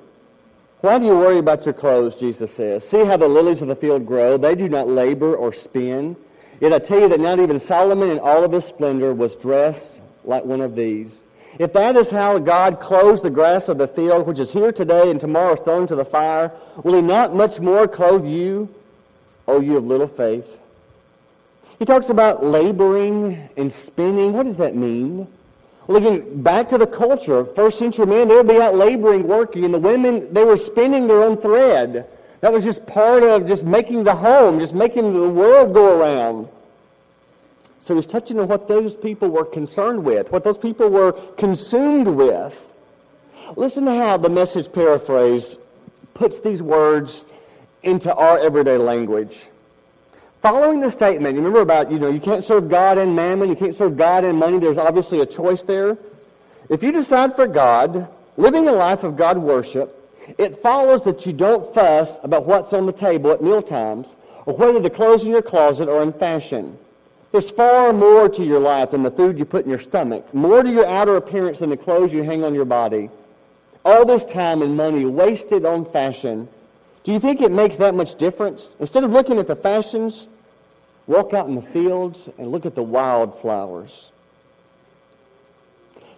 Why 0.81 0.97
do 0.97 1.05
you 1.05 1.15
worry 1.15 1.37
about 1.37 1.63
your 1.65 1.73
clothes, 1.73 2.15
Jesus 2.15 2.51
says? 2.51 2.87
See 2.87 3.05
how 3.05 3.15
the 3.15 3.27
lilies 3.27 3.61
of 3.61 3.67
the 3.67 3.75
field 3.75 4.05
grow. 4.05 4.37
They 4.37 4.55
do 4.55 4.67
not 4.67 4.87
labor 4.87 5.35
or 5.35 5.53
spin. 5.53 6.15
Yet 6.59 6.73
I 6.73 6.79
tell 6.79 6.99
you 6.99 7.09
that 7.09 7.19
not 7.19 7.39
even 7.39 7.59
Solomon 7.59 8.09
in 8.09 8.17
all 8.17 8.43
of 8.43 8.51
his 8.51 8.65
splendor 8.65 9.13
was 9.13 9.35
dressed 9.35 10.01
like 10.23 10.43
one 10.43 10.59
of 10.59 10.75
these. 10.75 11.23
If 11.59 11.73
that 11.73 11.95
is 11.95 12.09
how 12.09 12.39
God 12.39 12.79
clothes 12.79 13.21
the 13.21 13.29
grass 13.29 13.69
of 13.69 13.77
the 13.77 13.87
field, 13.87 14.25
which 14.25 14.39
is 14.39 14.51
here 14.51 14.71
today 14.71 15.11
and 15.11 15.19
tomorrow 15.19 15.55
thrown 15.55 15.85
to 15.85 15.95
the 15.95 16.05
fire, 16.05 16.51
will 16.83 16.95
he 16.95 17.01
not 17.01 17.35
much 17.35 17.59
more 17.59 17.87
clothe 17.87 18.25
you, 18.25 18.67
O 19.47 19.59
you 19.59 19.77
of 19.77 19.85
little 19.85 20.07
faith? 20.07 20.47
He 21.77 21.85
talks 21.85 22.09
about 22.09 22.43
laboring 22.43 23.49
and 23.57 23.71
spinning. 23.71 24.33
What 24.33 24.43
does 24.43 24.57
that 24.57 24.75
mean? 24.75 25.27
Looking 25.91 26.41
back 26.41 26.69
to 26.69 26.77
the 26.77 26.87
culture, 26.87 27.43
first 27.43 27.77
century 27.77 28.05
men, 28.05 28.29
they 28.29 28.35
would 28.35 28.47
be 28.47 28.61
out 28.61 28.75
laboring, 28.75 29.27
working, 29.27 29.65
and 29.65 29.73
the 29.73 29.79
women, 29.79 30.33
they 30.33 30.45
were 30.45 30.55
spinning 30.55 31.05
their 31.05 31.21
own 31.21 31.35
thread. 31.35 32.07
That 32.39 32.53
was 32.53 32.63
just 32.63 32.85
part 32.87 33.23
of 33.23 33.45
just 33.45 33.65
making 33.65 34.05
the 34.05 34.15
home, 34.15 34.59
just 34.59 34.73
making 34.73 35.11
the 35.11 35.29
world 35.29 35.73
go 35.73 35.99
around. 35.99 36.47
So 37.81 37.95
he's 37.95 38.05
touching 38.05 38.39
on 38.39 38.47
what 38.47 38.69
those 38.69 38.95
people 38.95 39.27
were 39.29 39.43
concerned 39.43 40.05
with, 40.05 40.31
what 40.31 40.45
those 40.45 40.57
people 40.57 40.89
were 40.89 41.11
consumed 41.35 42.07
with. 42.07 42.57
Listen 43.57 43.83
to 43.85 43.93
how 43.93 44.15
the 44.15 44.29
message 44.29 44.71
paraphrase 44.71 45.57
puts 46.13 46.39
these 46.39 46.63
words 46.63 47.25
into 47.83 48.13
our 48.15 48.39
everyday 48.39 48.77
language. 48.77 49.49
Following 50.41 50.79
the 50.79 50.89
statement, 50.89 51.35
you 51.35 51.41
remember 51.41 51.61
about, 51.61 51.91
you 51.91 51.99
know, 51.99 52.09
you 52.09 52.19
can't 52.19 52.43
serve 52.43 52.67
God 52.67 52.97
and 52.97 53.15
mammon, 53.15 53.47
you 53.47 53.55
can't 53.55 53.75
serve 53.75 53.95
God 53.95 54.23
and 54.23 54.39
money. 54.39 54.57
There's 54.57 54.79
obviously 54.79 55.21
a 55.21 55.25
choice 55.25 55.61
there. 55.61 55.99
If 56.67 56.81
you 56.81 56.91
decide 56.91 57.35
for 57.35 57.45
God, 57.45 58.07
living 58.37 58.67
a 58.67 58.71
life 58.71 59.03
of 59.03 59.15
God 59.15 59.37
worship, 59.37 59.97
it 60.39 60.59
follows 60.63 61.03
that 61.03 61.27
you 61.27 61.33
don't 61.33 61.71
fuss 61.75 62.17
about 62.23 62.47
what's 62.47 62.73
on 62.73 62.87
the 62.87 62.91
table 62.91 63.31
at 63.31 63.43
meal 63.43 63.61
times 63.61 64.15
or 64.47 64.55
whether 64.55 64.79
the 64.79 64.89
clothes 64.89 65.23
in 65.23 65.29
your 65.29 65.43
closet 65.43 65.87
are 65.87 66.01
in 66.01 66.11
fashion. 66.11 66.75
There's 67.31 67.51
far 67.51 67.93
more 67.93 68.27
to 68.27 68.43
your 68.43 68.59
life 68.59 68.91
than 68.91 69.03
the 69.03 69.11
food 69.11 69.37
you 69.37 69.45
put 69.45 69.65
in 69.65 69.69
your 69.69 69.79
stomach, 69.79 70.33
more 70.33 70.63
to 70.63 70.71
your 70.71 70.87
outer 70.87 71.17
appearance 71.17 71.59
than 71.59 71.69
the 71.69 71.77
clothes 71.77 72.13
you 72.13 72.23
hang 72.23 72.43
on 72.43 72.55
your 72.55 72.65
body. 72.65 73.11
All 73.85 74.05
this 74.05 74.25
time 74.25 74.63
and 74.63 74.75
money 74.75 75.05
wasted 75.05 75.65
on 75.65 75.85
fashion 75.85 76.49
do 77.03 77.11
you 77.11 77.19
think 77.19 77.41
it 77.41 77.51
makes 77.51 77.77
that 77.77 77.95
much 77.95 78.17
difference? 78.17 78.75
Instead 78.79 79.03
of 79.03 79.11
looking 79.11 79.39
at 79.39 79.47
the 79.47 79.55
fashions, 79.55 80.27
walk 81.07 81.33
out 81.33 81.47
in 81.47 81.55
the 81.55 81.61
fields 81.61 82.29
and 82.37 82.51
look 82.51 82.65
at 82.65 82.75
the 82.75 82.83
wildflowers. 82.83 84.11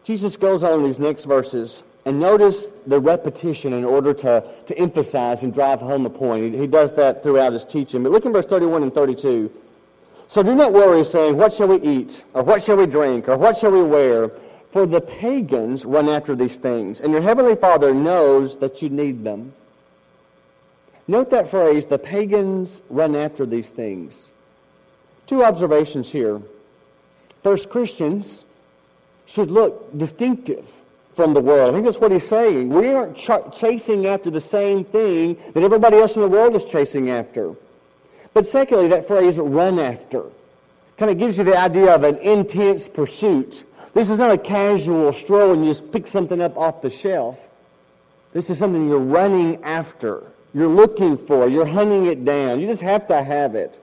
Jesus 0.04 0.36
goes 0.36 0.64
on 0.64 0.80
in 0.80 0.84
these 0.84 1.00
next 1.00 1.24
verses, 1.24 1.84
and 2.06 2.20
notice 2.20 2.68
the 2.86 3.00
repetition 3.00 3.72
in 3.72 3.86
order 3.86 4.14
to, 4.14 4.44
to 4.66 4.78
emphasize 4.78 5.44
and 5.44 5.54
drive 5.54 5.80
home 5.80 6.04
the 6.04 6.10
point. 6.10 6.54
He, 6.54 6.60
he 6.62 6.68
does 6.68 6.92
that 6.94 7.24
throughout 7.24 7.54
his 7.54 7.64
teaching. 7.64 8.04
But 8.04 8.12
look 8.12 8.26
in 8.26 8.34
verse 8.34 8.46
31 8.46 8.84
and 8.84 8.94
32. 8.94 9.50
So 10.28 10.44
do 10.44 10.54
not 10.54 10.74
worry, 10.74 11.06
saying, 11.06 11.38
What 11.38 11.54
shall 11.54 11.68
we 11.68 11.80
eat? 11.80 12.26
Or 12.34 12.44
what 12.44 12.62
shall 12.62 12.76
we 12.76 12.88
drink? 12.88 13.30
Or 13.30 13.38
what 13.38 13.56
shall 13.56 13.72
we 13.72 13.84
wear? 13.84 14.32
For 14.72 14.86
the 14.86 15.00
pagans 15.00 15.86
run 15.86 16.10
after 16.10 16.36
these 16.36 16.58
things, 16.58 17.00
and 17.00 17.14
your 17.14 17.22
heavenly 17.22 17.56
Father 17.56 17.94
knows 17.94 18.58
that 18.58 18.82
you 18.82 18.90
need 18.90 19.24
them. 19.24 19.54
Note 21.08 21.30
that 21.32 21.52
phrase, 21.52 21.86
the 21.86 22.00
pagans 22.00 22.82
run 22.90 23.16
after 23.16 23.46
these 23.46 23.70
things. 23.70 24.32
Two 25.28 25.44
observations 25.44 26.10
here. 26.10 26.42
First, 27.44 27.70
Christians 27.70 28.46
should 29.26 29.52
look 29.52 29.98
distinctive 29.98 30.66
from 31.16 31.34
the 31.34 31.42
world. 31.42 31.70
I 31.70 31.74
think 31.74 31.86
that's 31.86 32.00
what 32.00 32.12
he's 32.12 32.28
saying. 32.28 32.70
We 32.70 32.90
aren't 32.90 33.18
ch- 33.18 33.58
chasing 33.60 34.08
after 34.08 34.30
the 34.30 34.42
same 34.42 34.84
thing 34.84 35.38
that 35.54 35.64
everybody 35.64 35.98
else 35.98 36.16
in 36.16 36.22
the 36.22 36.28
world 36.28 36.56
is 36.56 36.64
chasing 36.64 37.10
after. 37.10 37.54
But 38.34 38.48
secondly, 38.48 38.88
that 38.88 39.08
phrase, 39.08 39.38
run 39.38 39.80
after, 39.80 40.24
kind 40.98 41.12
of 41.12 41.20
gives 41.20 41.38
you 41.38 41.44
the 41.44 41.58
idea 41.58 41.94
of 41.94 42.04
an 42.04 42.18
intense 42.18 42.88
pursuit. 42.88 43.64
This 43.94 44.10
is 44.10 44.18
not 44.18 44.32
a 44.32 44.38
casual 44.38 45.14
stroll 45.14 45.52
and 45.52 45.66
you 45.66 45.72
just 45.72 45.92
pick 45.92 46.08
something 46.08 46.42
up 46.42 46.58
off 46.58 46.82
the 46.82 46.90
shelf. 46.90 47.38
This 48.32 48.50
is 48.50 48.58
something 48.58 48.90
you're 48.90 48.98
running 48.98 49.64
after. 49.64 50.24
You're 50.54 50.68
looking 50.68 51.18
for. 51.18 51.48
You're 51.48 51.66
hunting 51.66 52.06
it 52.06 52.24
down. 52.24 52.60
You 52.60 52.68
just 52.68 52.82
have 52.82 53.08
to 53.08 53.24
have 53.24 53.56
it. 53.56 53.80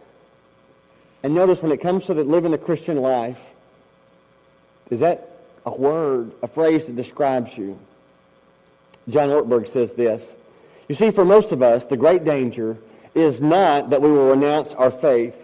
And 1.23 1.35
notice 1.35 1.63
when 1.63 1.73
it 1.73 1.81
comes 1.81 2.07
to 2.07 2.15
the, 2.15 2.25
living 2.25 2.53
the 2.53 2.59
Christian 2.59 2.99
life, 2.99 3.41
is 4.91 5.01
that 5.01 5.31
a 5.67 5.71
word, 5.71 6.33
a 6.43 6.49
phrase 6.49 6.87
that 6.87 6.97
describes 6.97 7.57
you? 7.57 7.79
John 9.09 9.29
Ortberg 9.29 9.69
says 9.69 9.93
this. 9.93 10.37
You 10.89 10.95
see, 10.95 11.11
for 11.11 11.25
most 11.25 11.53
of 11.53 11.63
us, 11.63 11.85
the 11.87 11.97
great 11.97 12.25
danger 12.25 12.77
is 13.15 13.41
not 13.41 13.91
that 13.91 14.01
we 14.01 14.11
will 14.11 14.29
renounce 14.29 14.75
our 14.75 14.91
faith. 14.91 15.37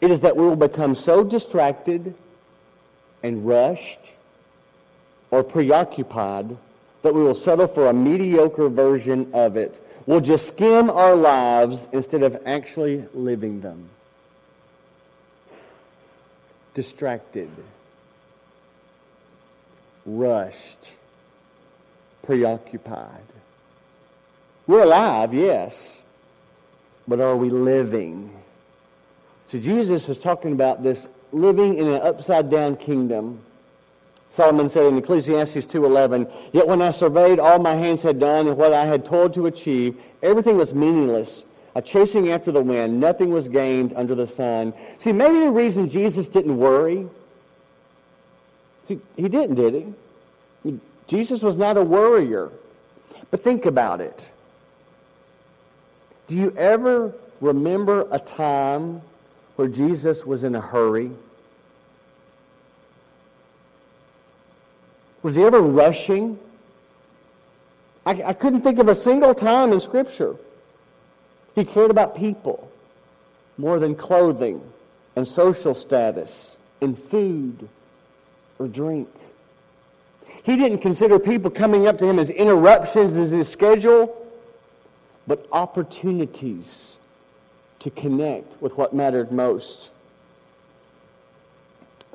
It 0.00 0.10
is 0.10 0.20
that 0.20 0.36
we 0.36 0.44
will 0.44 0.56
become 0.56 0.94
so 0.94 1.24
distracted 1.24 2.14
and 3.22 3.46
rushed 3.46 3.98
or 5.30 5.42
preoccupied 5.42 6.56
that 7.02 7.14
we 7.14 7.22
will 7.22 7.34
settle 7.34 7.68
for 7.68 7.86
a 7.86 7.92
mediocre 7.92 8.68
version 8.68 9.30
of 9.32 9.56
it. 9.56 9.80
We'll 10.06 10.20
just 10.20 10.48
skim 10.48 10.88
our 10.88 11.16
lives 11.16 11.88
instead 11.92 12.22
of 12.22 12.40
actually 12.46 13.04
living 13.12 13.60
them. 13.60 13.88
Distracted, 16.74 17.50
rushed, 20.04 20.92
preoccupied. 22.22 23.24
We're 24.66 24.82
alive, 24.82 25.34
yes, 25.34 26.02
but 27.08 27.20
are 27.20 27.36
we 27.36 27.50
living? 27.50 28.30
So 29.48 29.58
Jesus 29.58 30.06
was 30.06 30.18
talking 30.18 30.52
about 30.52 30.82
this 30.82 31.08
living 31.32 31.78
in 31.78 31.88
an 31.88 32.02
upside 32.02 32.50
down 32.50 32.76
kingdom. 32.76 33.40
Solomon 34.30 34.68
said 34.68 34.84
in 34.84 34.98
Ecclesiastes 34.98 35.66
2.11, 35.66 36.30
Yet 36.52 36.66
when 36.68 36.82
I 36.82 36.90
surveyed 36.90 37.38
all 37.38 37.58
my 37.58 37.74
hands 37.74 38.02
had 38.02 38.18
done 38.18 38.48
and 38.48 38.56
what 38.56 38.72
I 38.72 38.84
had 38.84 39.04
toiled 39.04 39.32
to 39.34 39.46
achieve, 39.46 39.96
everything 40.22 40.56
was 40.58 40.74
meaningless, 40.74 41.44
a 41.74 41.80
chasing 41.80 42.30
after 42.30 42.52
the 42.52 42.62
wind. 42.62 43.00
Nothing 43.00 43.30
was 43.30 43.48
gained 43.48 43.94
under 43.96 44.14
the 44.14 44.26
sun. 44.26 44.74
See, 44.98 45.12
maybe 45.12 45.40
the 45.40 45.50
reason 45.50 45.88
Jesus 45.88 46.28
didn't 46.28 46.56
worry, 46.56 47.08
see, 48.84 49.00
he 49.16 49.28
didn't, 49.28 49.54
did 49.54 49.74
he? 49.74 49.86
Jesus 51.06 51.42
was 51.42 51.56
not 51.56 51.76
a 51.76 51.82
worrier. 51.82 52.50
But 53.30 53.42
think 53.42 53.66
about 53.66 54.00
it. 54.00 54.30
Do 56.28 56.36
you 56.36 56.54
ever 56.56 57.14
remember 57.40 58.06
a 58.10 58.18
time 58.18 59.02
where 59.56 59.68
Jesus 59.68 60.24
was 60.24 60.44
in 60.44 60.54
a 60.54 60.60
hurry? 60.60 61.10
Was 65.26 65.34
he 65.34 65.42
ever 65.42 65.60
rushing? 65.60 66.38
I, 68.06 68.22
I 68.26 68.32
couldn't 68.32 68.62
think 68.62 68.78
of 68.78 68.88
a 68.88 68.94
single 68.94 69.34
time 69.34 69.72
in 69.72 69.80
Scripture. 69.80 70.36
He 71.56 71.64
cared 71.64 71.90
about 71.90 72.16
people 72.16 72.70
more 73.58 73.80
than 73.80 73.96
clothing 73.96 74.60
and 75.16 75.26
social 75.26 75.74
status 75.74 76.54
and 76.80 76.96
food 76.96 77.68
or 78.60 78.68
drink. 78.68 79.08
He 80.44 80.56
didn't 80.56 80.78
consider 80.78 81.18
people 81.18 81.50
coming 81.50 81.88
up 81.88 81.98
to 81.98 82.06
him 82.06 82.20
as 82.20 82.30
interruptions 82.30 83.16
in 83.16 83.36
his 83.36 83.48
schedule, 83.48 84.16
but 85.26 85.44
opportunities 85.50 86.98
to 87.80 87.90
connect 87.90 88.62
with 88.62 88.76
what 88.76 88.94
mattered 88.94 89.32
most. 89.32 89.88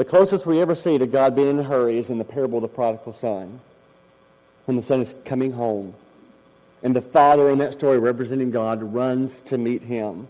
The 0.01 0.05
closest 0.05 0.47
we 0.47 0.59
ever 0.59 0.73
see 0.73 0.97
to 0.97 1.05
God 1.05 1.35
being 1.35 1.51
in 1.51 1.59
a 1.59 1.63
hurry 1.63 1.99
is 1.99 2.09
in 2.09 2.17
the 2.17 2.23
parable 2.23 2.57
of 2.57 2.63
the 2.63 2.69
prodigal 2.69 3.13
son. 3.13 3.59
When 4.65 4.75
the 4.75 4.81
son 4.81 4.99
is 4.99 5.13
coming 5.25 5.51
home, 5.51 5.93
and 6.81 6.95
the 6.95 7.01
father 7.01 7.51
in 7.51 7.59
that 7.59 7.73
story, 7.73 7.99
representing 7.99 8.49
God, 8.49 8.81
runs 8.81 9.41
to 9.41 9.59
meet 9.59 9.83
him. 9.83 10.27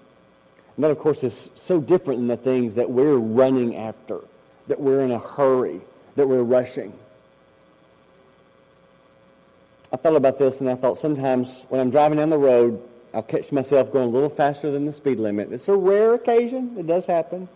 And 0.76 0.84
that, 0.84 0.92
of 0.92 1.00
course, 1.00 1.24
is 1.24 1.50
so 1.56 1.80
different 1.80 2.20
than 2.20 2.28
the 2.28 2.36
things 2.36 2.74
that 2.74 2.92
we're 2.92 3.16
running 3.16 3.78
after, 3.78 4.20
that 4.68 4.78
we're 4.78 5.00
in 5.06 5.12
a 5.12 5.20
hurry, 5.20 5.80
that 6.18 6.28
we're 6.28 6.44
rushing. 6.44 6.92
I 9.94 9.96
thought 9.96 10.18
about 10.18 10.38
this, 10.38 10.60
and 10.60 10.70
I 10.70 10.76
thought 10.76 10.98
sometimes 10.98 11.64
when 11.70 11.80
I'm 11.80 11.92
driving 11.92 12.18
down 12.18 12.30
the 12.30 12.38
road, 12.38 12.84
I'll 13.14 13.24
catch 13.24 13.54
myself 13.54 13.94
going 13.94 14.10
a 14.10 14.12
little 14.12 14.30
faster 14.30 14.70
than 14.70 14.86
the 14.86 14.92
speed 14.92 15.18
limit. 15.18 15.54
It's 15.54 15.70
a 15.70 15.76
rare 15.78 16.14
occasion. 16.14 16.76
It 16.78 16.88
does 16.88 17.06
happen. 17.06 17.48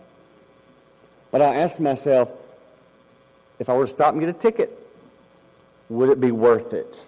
But 1.30 1.42
I 1.42 1.56
asked 1.56 1.80
myself, 1.80 2.30
if 3.58 3.68
I 3.68 3.76
were 3.76 3.86
to 3.86 3.90
stop 3.90 4.12
and 4.12 4.20
get 4.20 4.28
a 4.28 4.32
ticket, 4.32 4.78
would 5.88 6.10
it 6.10 6.20
be 6.20 6.30
worth 6.30 6.72
it? 6.72 7.04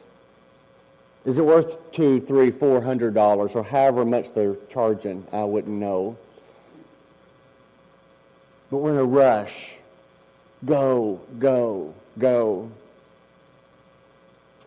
Is 1.25 1.39
it 1.39 1.45
worth 1.45 1.93
two, 1.93 2.21
three, 2.21 2.51
four 2.51 2.81
hundred 2.81 3.15
dollars, 3.15 3.55
or 3.55 3.63
however 3.63 4.05
much 4.05 4.33
they're 4.33 4.57
charging? 4.71 5.27
I 5.33 5.45
wouldn't 5.45 5.77
know. 5.79 6.17
But 8.71 8.79
we're 8.79 8.93
in 8.93 8.99
a 8.99 9.05
rush. 9.05 9.73
Go, 10.65 11.21
go, 11.39 11.95
go. 12.19 12.71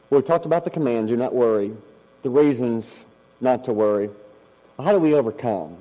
we 0.10 0.22
talked 0.22 0.46
about 0.46 0.64
the 0.64 0.70
command, 0.70 1.10
do 1.10 1.18
not 1.18 1.34
worry. 1.34 1.76
The 2.24 2.30
reasons 2.30 3.06
not 3.42 3.64
to 3.66 3.74
worry. 3.74 4.10
How 4.80 4.92
do 4.92 5.00
we 5.00 5.14
overcome? 5.14 5.78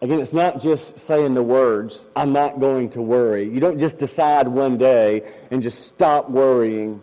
Again, 0.00 0.20
it's 0.20 0.32
not 0.32 0.60
just 0.60 0.98
saying 0.98 1.34
the 1.34 1.42
words, 1.42 2.06
I'm 2.14 2.32
not 2.32 2.60
going 2.60 2.90
to 2.90 3.02
worry. 3.02 3.48
You 3.48 3.58
don't 3.58 3.80
just 3.80 3.98
decide 3.98 4.46
one 4.46 4.78
day 4.78 5.28
and 5.50 5.62
just 5.62 5.88
stop 5.88 6.30
worrying. 6.30 7.00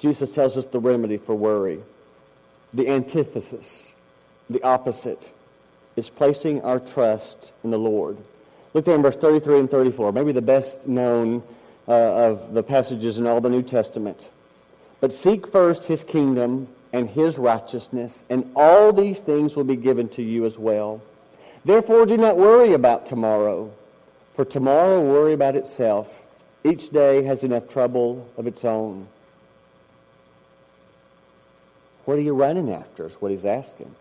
Jesus 0.00 0.32
tells 0.32 0.56
us 0.56 0.64
the 0.66 0.80
remedy 0.80 1.16
for 1.16 1.36
worry. 1.36 1.80
The 2.74 2.88
antithesis, 2.88 3.92
the 4.50 4.62
opposite, 4.62 5.30
is 5.94 6.10
placing 6.10 6.62
our 6.62 6.80
trust 6.80 7.52
in 7.62 7.70
the 7.70 7.78
Lord. 7.78 8.18
Look 8.74 8.84
there 8.84 8.96
in 8.96 9.02
verse 9.02 9.16
33 9.16 9.60
and 9.60 9.70
34, 9.70 10.12
maybe 10.12 10.32
the 10.32 10.42
best 10.42 10.86
known 10.86 11.42
uh, 11.86 11.92
of 11.92 12.54
the 12.54 12.62
passages 12.62 13.18
in 13.18 13.26
all 13.26 13.40
the 13.40 13.48
New 13.48 13.62
Testament. 13.62 14.28
But 15.00 15.12
seek 15.12 15.50
first 15.50 15.84
his 15.84 16.02
kingdom 16.02 16.68
and 16.92 17.08
his 17.10 17.38
righteousness, 17.38 18.24
and 18.30 18.50
all 18.56 18.92
these 18.92 19.20
things 19.20 19.56
will 19.56 19.64
be 19.64 19.76
given 19.76 20.08
to 20.10 20.22
you 20.22 20.44
as 20.44 20.58
well. 20.58 21.02
Therefore, 21.64 22.06
do 22.06 22.16
not 22.16 22.36
worry 22.36 22.72
about 22.72 23.06
tomorrow, 23.06 23.72
for 24.34 24.44
tomorrow 24.44 25.00
will 25.00 25.12
worry 25.12 25.32
about 25.32 25.56
itself. 25.56 26.08
Each 26.64 26.90
day 26.90 27.22
has 27.24 27.44
enough 27.44 27.68
trouble 27.68 28.28
of 28.36 28.46
its 28.46 28.64
own. 28.64 29.08
What 32.04 32.16
are 32.16 32.22
you 32.22 32.32
running 32.32 32.72
after 32.72 33.06
is 33.06 33.14
what 33.14 33.30
he's 33.30 33.44
asking. 33.44 33.94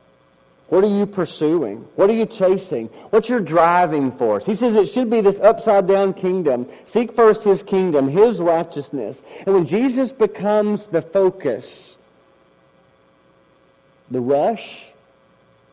What 0.70 0.84
are 0.84 0.88
you 0.88 1.06
pursuing? 1.06 1.88
What 1.96 2.10
are 2.10 2.14
you 2.14 2.26
chasing? 2.26 2.88
What's 3.10 3.30
your 3.30 3.40
driving 3.40 4.12
force? 4.12 4.46
He 4.46 4.56
says 4.56 4.76
it 4.76 4.88
should 4.88 5.10
be 5.10 5.22
this 5.22 5.40
upside 5.40 5.88
down 5.88 6.14
kingdom. 6.14 6.68
Seek 6.84 7.16
first 7.16 7.44
his 7.44 7.64
kingdom, 7.64 8.10
his 8.10 8.42
righteousness. 8.42 9.22
And 9.46 9.56
when 9.56 9.66
Jesus 9.66 10.12
becomes 10.12 10.88
the 10.88 11.02
focus, 11.02 11.98
the 14.10 14.22
rush, 14.22 14.86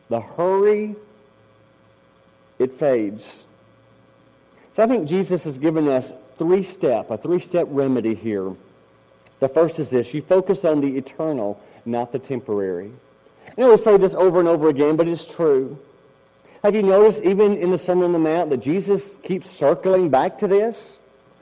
the 0.09 0.21
hurry, 0.21 0.95
it 2.59 2.79
fades. 2.79 3.45
So 4.73 4.83
I 4.83 4.87
think 4.87 5.07
Jesus 5.07 5.43
has 5.45 5.57
given 5.57 5.87
us 5.87 6.13
three-step, 6.37 7.11
a 7.11 7.17
three-step 7.17 7.67
remedy 7.69 8.13
here. 8.13 8.53
The 9.39 9.49
first 9.49 9.79
is 9.79 9.89
this. 9.89 10.13
You 10.13 10.21
focus 10.21 10.65
on 10.65 10.81
the 10.81 10.97
eternal, 10.97 11.61
not 11.85 12.11
the 12.11 12.19
temporary. 12.19 12.91
I 13.57 13.61
know 13.61 13.71
we 13.71 13.77
say 13.77 13.97
this 13.97 14.15
over 14.15 14.39
and 14.39 14.49
over 14.49 14.69
again, 14.69 14.95
but 14.95 15.07
it's 15.07 15.25
true. 15.25 15.77
Have 16.63 16.75
you 16.75 16.83
noticed, 16.83 17.21
even 17.21 17.57
in 17.57 17.71
the 17.71 17.77
Sermon 17.77 18.05
on 18.05 18.11
the 18.11 18.19
Mount, 18.19 18.49
that 18.49 18.57
Jesus 18.57 19.17
keeps 19.17 19.49
circling 19.49 20.09
back 20.09 20.37
to 20.39 20.47
this? 20.47 20.97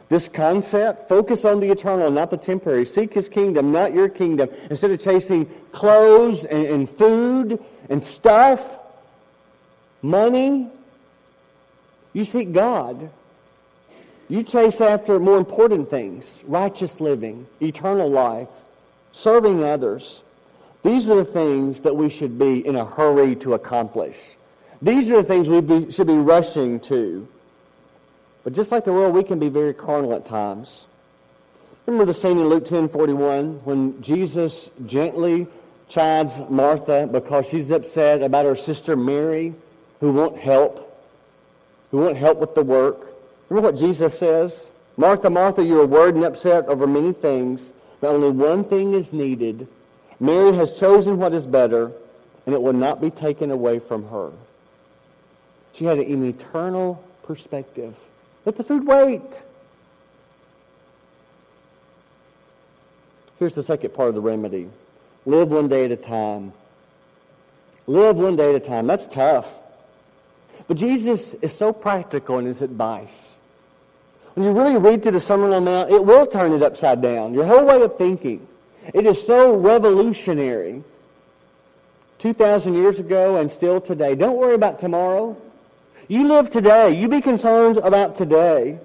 This 0.10 0.30
concept, 0.30 1.10
focus 1.10 1.46
on 1.46 1.60
the 1.60 1.72
eternal, 1.72 2.12
not 2.12 2.30
the 2.30 2.38
temporary. 2.38 2.86
Seek 2.86 3.14
his 3.14 3.30
kingdom, 3.30 3.72
not 3.72 3.94
your 3.94 4.10
kingdom. 4.10 4.50
Instead 4.70 4.92
of 4.92 5.02
chasing 5.02 5.50
clothes 5.72 6.46
and, 6.46 6.66
and 6.66 6.90
food 6.90 7.64
and 7.90 8.04
stuff, 8.04 8.62
money, 10.02 10.70
you 12.14 12.26
seek 12.26 12.52
God. 12.52 13.10
You 14.30 14.44
chase 14.44 14.82
after 14.82 15.20
more 15.20 15.38
important 15.38 15.90
things, 15.90 16.44
righteous 16.48 17.00
living, 17.00 17.48
eternal 17.62 18.10
life, 18.10 18.48
serving 19.12 19.64
others. 19.64 20.22
These 20.84 21.10
are 21.10 21.16
the 21.16 21.26
things 21.26 21.82
that 21.82 21.96
we 21.96 22.10
should 22.10 22.38
be 22.38 22.66
in 22.66 22.76
a 22.76 22.86
hurry 22.86 23.36
to 23.38 23.54
accomplish. 23.54 24.18
These 24.82 25.10
are 25.12 25.18
the 25.18 25.28
things 25.28 25.50
we 25.50 25.62
be, 25.62 25.92
should 25.92 26.08
be 26.08 26.14
rushing 26.14 26.80
to. 26.82 27.28
But 28.44 28.54
just 28.54 28.72
like 28.72 28.86
the 28.86 28.94
world, 28.94 29.14
we 29.14 29.24
can 29.24 29.40
be 29.40 29.50
very 29.50 29.74
carnal 29.74 30.14
at 30.14 30.26
times. 30.26 30.86
Remember 31.86 32.06
the 32.06 32.14
scene 32.14 32.38
in 32.38 32.48
Luke 32.48 32.66
10 32.66 32.90
41 32.90 33.62
when 33.64 34.02
Jesus 34.02 34.70
gently 34.86 35.48
chides 35.90 36.42
Martha 36.50 37.08
because 37.12 37.48
she's 37.48 37.72
upset 37.72 38.22
about 38.22 38.46
her 38.46 38.56
sister 38.56 38.96
Mary 38.96 39.54
who 40.00 40.12
won't 40.12 40.38
help, 40.38 41.02
who 41.92 41.98
won't 41.98 42.18
help 42.18 42.40
with 42.40 42.56
the 42.56 42.64
work. 42.64 43.14
Remember 43.50 43.70
what 43.70 43.80
Jesus 43.80 44.18
says? 44.18 44.72
Martha, 44.98 45.30
Martha, 45.30 45.64
you 45.64 45.80
are 45.82 45.88
worried 45.88 46.16
and 46.16 46.26
upset 46.26 46.68
over 46.68 46.86
many 46.88 47.14
things, 47.14 47.74
but 48.00 48.10
only 48.10 48.30
one 48.30 48.64
thing 48.64 48.94
is 48.94 49.12
needed. 49.12 49.68
Mary 50.20 50.56
has 50.56 50.78
chosen 50.80 51.18
what 51.18 51.34
is 51.34 51.46
better, 51.46 51.92
and 52.46 52.54
it 52.54 52.62
will 52.62 52.74
not 52.74 53.02
be 53.02 53.10
taken 53.10 53.52
away 53.52 53.80
from 53.80 54.08
her. 54.10 54.32
She 55.74 55.86
had 55.86 55.98
an 56.00 56.26
eternal 56.26 57.04
perspective. 57.24 57.96
Let 58.46 58.58
the 58.58 58.64
food 58.64 58.86
wait. 58.86 59.44
Here's 63.40 63.54
the 63.54 63.64
second 63.64 63.94
part 63.94 64.10
of 64.10 64.16
the 64.16 64.22
remedy. 64.22 64.70
Live 65.26 65.50
one 65.50 65.68
day 65.68 65.86
at 65.86 65.92
a 65.92 65.98
time. 65.98 66.54
Live 67.88 68.16
one 68.16 68.36
day 68.36 68.50
at 68.50 68.56
a 68.56 68.60
time. 68.60 68.88
That's 68.88 69.08
tough. 69.08 69.50
But 70.68 70.78
Jesus 70.78 71.34
is 71.36 71.56
so 71.56 71.74
practical 71.74 72.40
in 72.40 72.46
his 72.46 72.62
advice. 72.62 73.38
When 74.36 74.46
you 74.46 74.52
really 74.52 74.78
read 74.78 75.04
through 75.04 75.12
the 75.12 75.22
Sermon 75.22 75.54
on 75.54 75.66
the 75.66 75.72
Mount, 75.72 75.92
it 75.92 76.04
will 76.04 76.26
turn 76.26 76.54
it 76.54 76.64
upside 76.64 77.02
down. 77.02 77.34
Your 77.34 77.46
whole 77.46 77.66
way 77.66 77.82
of 77.82 77.98
thinking. 77.98 78.48
It 78.94 79.06
is 79.06 79.26
so 79.26 79.56
revolutionary. 79.56 80.84
2,000 82.20 82.74
years 82.74 83.00
ago 83.00 83.38
and 83.38 83.52
still 83.52 83.82
today. 83.82 84.16
Don't 84.16 84.38
worry 84.38 84.56
about 84.56 84.80
tomorrow. 84.80 85.36
You 86.08 86.28
live 86.28 86.50
today. 86.50 86.92
You 86.92 87.08
be 87.08 87.22
concerned 87.22 87.78
about 87.78 88.16
today. 88.16 88.80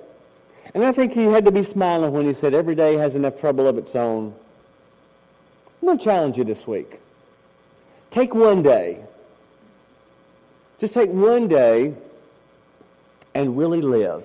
And 0.74 0.84
I 0.84 0.92
think 0.92 1.12
he 1.12 1.24
had 1.24 1.44
to 1.46 1.52
be 1.52 1.62
smiling 1.62 2.12
when 2.12 2.26
he 2.26 2.32
said 2.32 2.54
every 2.54 2.74
day 2.74 2.94
has 2.94 3.14
enough 3.14 3.38
trouble 3.40 3.66
of 3.66 3.78
its 3.78 3.96
own. 3.96 4.34
I'm 5.80 5.86
going 5.86 5.98
to 5.98 6.04
challenge 6.04 6.36
you 6.36 6.44
this 6.44 6.66
week. 6.66 7.00
Take 8.10 8.34
one 8.34 8.62
day. 8.62 9.00
Just 10.78 10.94
take 10.94 11.10
one 11.10 11.48
day 11.48 11.94
and 13.34 13.56
really 13.56 13.80
live. 13.80 14.24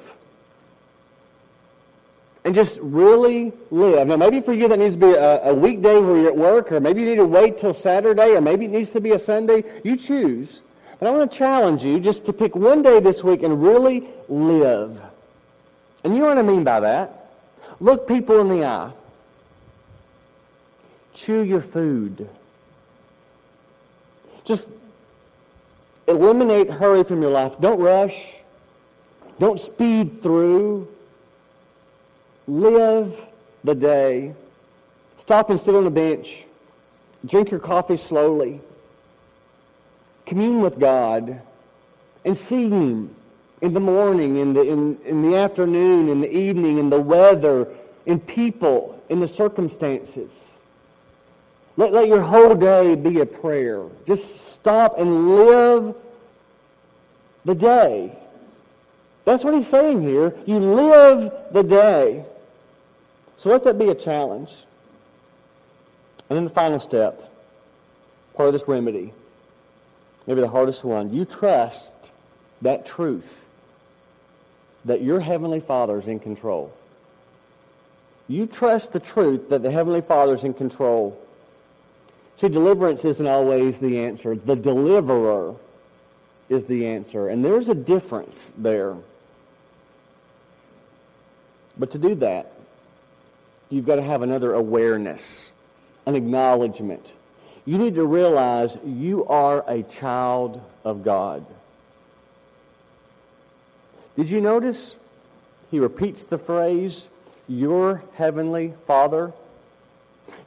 And 2.46 2.54
just 2.54 2.78
really 2.82 3.54
live. 3.72 4.08
Now, 4.08 4.18
maybe 4.18 4.42
for 4.42 4.54
you 4.54 4.68
that 4.68 4.78
needs 4.78 4.96
to 4.96 5.00
be 5.00 5.14
a, 5.14 5.44
a 5.46 5.54
weekday 5.54 6.00
where 6.00 6.18
you're 6.18 6.28
at 6.28 6.38
work, 6.38 6.72
or 6.72 6.82
maybe 6.82 7.02
you 7.02 7.08
need 7.08 7.16
to 7.16 7.26
wait 7.26 7.58
till 7.58 7.74
Saturday, 7.74 8.32
or 8.36 8.42
maybe 8.42 8.66
it 8.66 8.72
needs 8.72 8.92
to 8.92 9.02
be 9.02 9.12
a 9.12 9.20
Sunday. 9.20 9.64
You 9.84 9.96
choose. 9.96 10.62
I 11.08 11.12
want 11.12 11.30
to 11.32 11.38
challenge 11.38 11.84
you 11.84 12.00
just 12.00 12.26
to 12.26 12.34
pick 12.34 12.56
one 12.56 12.82
day 12.82 13.00
this 13.00 13.24
week 13.24 13.44
and 13.44 13.62
really 13.62 14.08
live. 14.30 15.02
And 16.04 16.14
you 16.14 16.22
know 16.22 16.28
what 16.28 16.38
I 16.38 16.44
mean 16.44 16.64
by 16.64 16.80
that? 16.82 17.32
Look 17.80 18.08
people 18.08 18.40
in 18.40 18.50
the 18.50 18.66
eye. 18.66 18.92
Chew 21.14 21.44
your 21.44 21.62
food. 21.62 22.30
Just 24.46 24.68
eliminate 26.08 26.70
hurry 26.70 27.04
from 27.04 27.22
your 27.22 27.32
life. 27.32 27.60
Don't 27.60 27.80
rush. 27.80 28.36
Don't 29.40 29.60
speed 29.60 30.22
through. 30.22 30.88
Live 32.48 33.16
the 33.64 33.76
day. 33.76 34.34
Stop 35.18 35.50
and 35.50 35.60
sit 35.60 35.74
on 35.76 35.88
a 35.88 35.92
bench. 35.92 36.46
Drink 37.26 37.52
your 37.52 37.60
coffee 37.60 37.98
slowly. 37.98 38.60
Commune 40.26 40.62
with 40.62 40.80
God 40.80 41.42
and 42.26 42.38
see 42.38 42.70
Him 42.70 43.16
in 43.62 43.74
the 43.74 43.80
morning, 43.80 44.38
in 44.38 44.54
the, 44.54 44.62
in, 44.62 44.98
in 45.06 45.22
the 45.22 45.38
afternoon, 45.38 46.10
in 46.10 46.22
the 46.22 46.32
evening, 46.32 46.78
in 46.78 46.90
the 46.90 47.00
weather, 47.00 47.68
in 48.06 48.20
people, 48.20 49.02
in 49.10 49.20
the 49.20 49.28
circumstances. 49.28 50.32
Let, 51.78 51.94
let 51.94 52.08
your 52.08 52.22
whole 52.22 52.56
day 52.56 52.96
be 52.96 53.20
a 53.22 53.26
prayer. 53.26 53.86
Just 54.06 54.52
stop 54.52 55.00
and 55.00 55.36
live 55.36 55.96
the 57.46 57.56
day. 57.56 58.18
That's 59.26 59.44
what 59.44 59.54
he's 59.54 59.68
saying 59.68 60.02
here. 60.02 60.36
You 60.46 60.60
live 60.60 61.32
the 61.52 61.64
day. 61.64 62.26
So 63.38 63.50
let 63.50 63.64
that 63.64 63.80
be 63.80 63.90
a 63.90 63.96
challenge. 63.96 64.52
And 66.30 66.38
then 66.38 66.44
the 66.44 66.50
final 66.50 66.80
step, 66.80 67.32
part 68.36 68.48
of 68.48 68.54
this 68.54 68.68
remedy, 68.68 69.14
maybe 70.28 70.42
the 70.42 70.48
hardest 70.48 70.84
one, 70.84 71.14
you 71.14 71.26
trust 71.26 71.96
that 72.62 72.86
truth 72.86 73.42
that 74.86 75.02
your 75.02 75.20
Heavenly 75.20 75.60
Father 75.60 75.98
is 75.98 76.08
in 76.08 76.20
control. 76.20 76.74
You 78.28 78.48
trust 78.48 78.92
the 78.92 79.00
truth 79.00 79.50
that 79.50 79.64
the 79.64 79.72
Heavenly 79.72 80.02
Father 80.02 80.34
is 80.34 80.44
in 80.44 80.54
control. 80.54 81.20
See, 82.38 82.50
deliverance 82.50 83.06
isn't 83.06 83.28
always 83.28 83.80
the 83.80 84.00
answer. 84.00 84.36
The 84.36 84.56
deliverer 84.56 85.56
is 86.50 86.66
the 86.66 86.88
answer. 86.88 87.30
And 87.30 87.44
there's 87.44 87.70
a 87.70 87.76
difference 87.76 88.52
there. 88.58 88.96
But 91.78 91.92
to 91.92 91.98
do 91.98 92.16
that, 92.16 92.52
you've 93.70 93.86
got 93.86 93.96
to 93.96 94.04
have 94.04 94.22
another 94.22 94.54
awareness, 94.54 95.52
an 96.06 96.16
acknowledgement. 96.16 97.14
You 97.66 97.78
need 97.78 97.96
to 97.96 98.06
realize 98.06 98.78
you 98.86 99.26
are 99.26 99.64
a 99.68 99.84
child 99.84 100.62
of 100.84 101.04
God. 101.04 101.46
Did 104.18 104.30
you 104.30 104.42
notice 104.42 104.96
he 105.72 105.80
repeats 105.80 106.26
the 106.26 106.38
phrase, 106.38 107.08
your 107.48 108.04
heavenly 108.16 108.74
Father? 108.86 109.34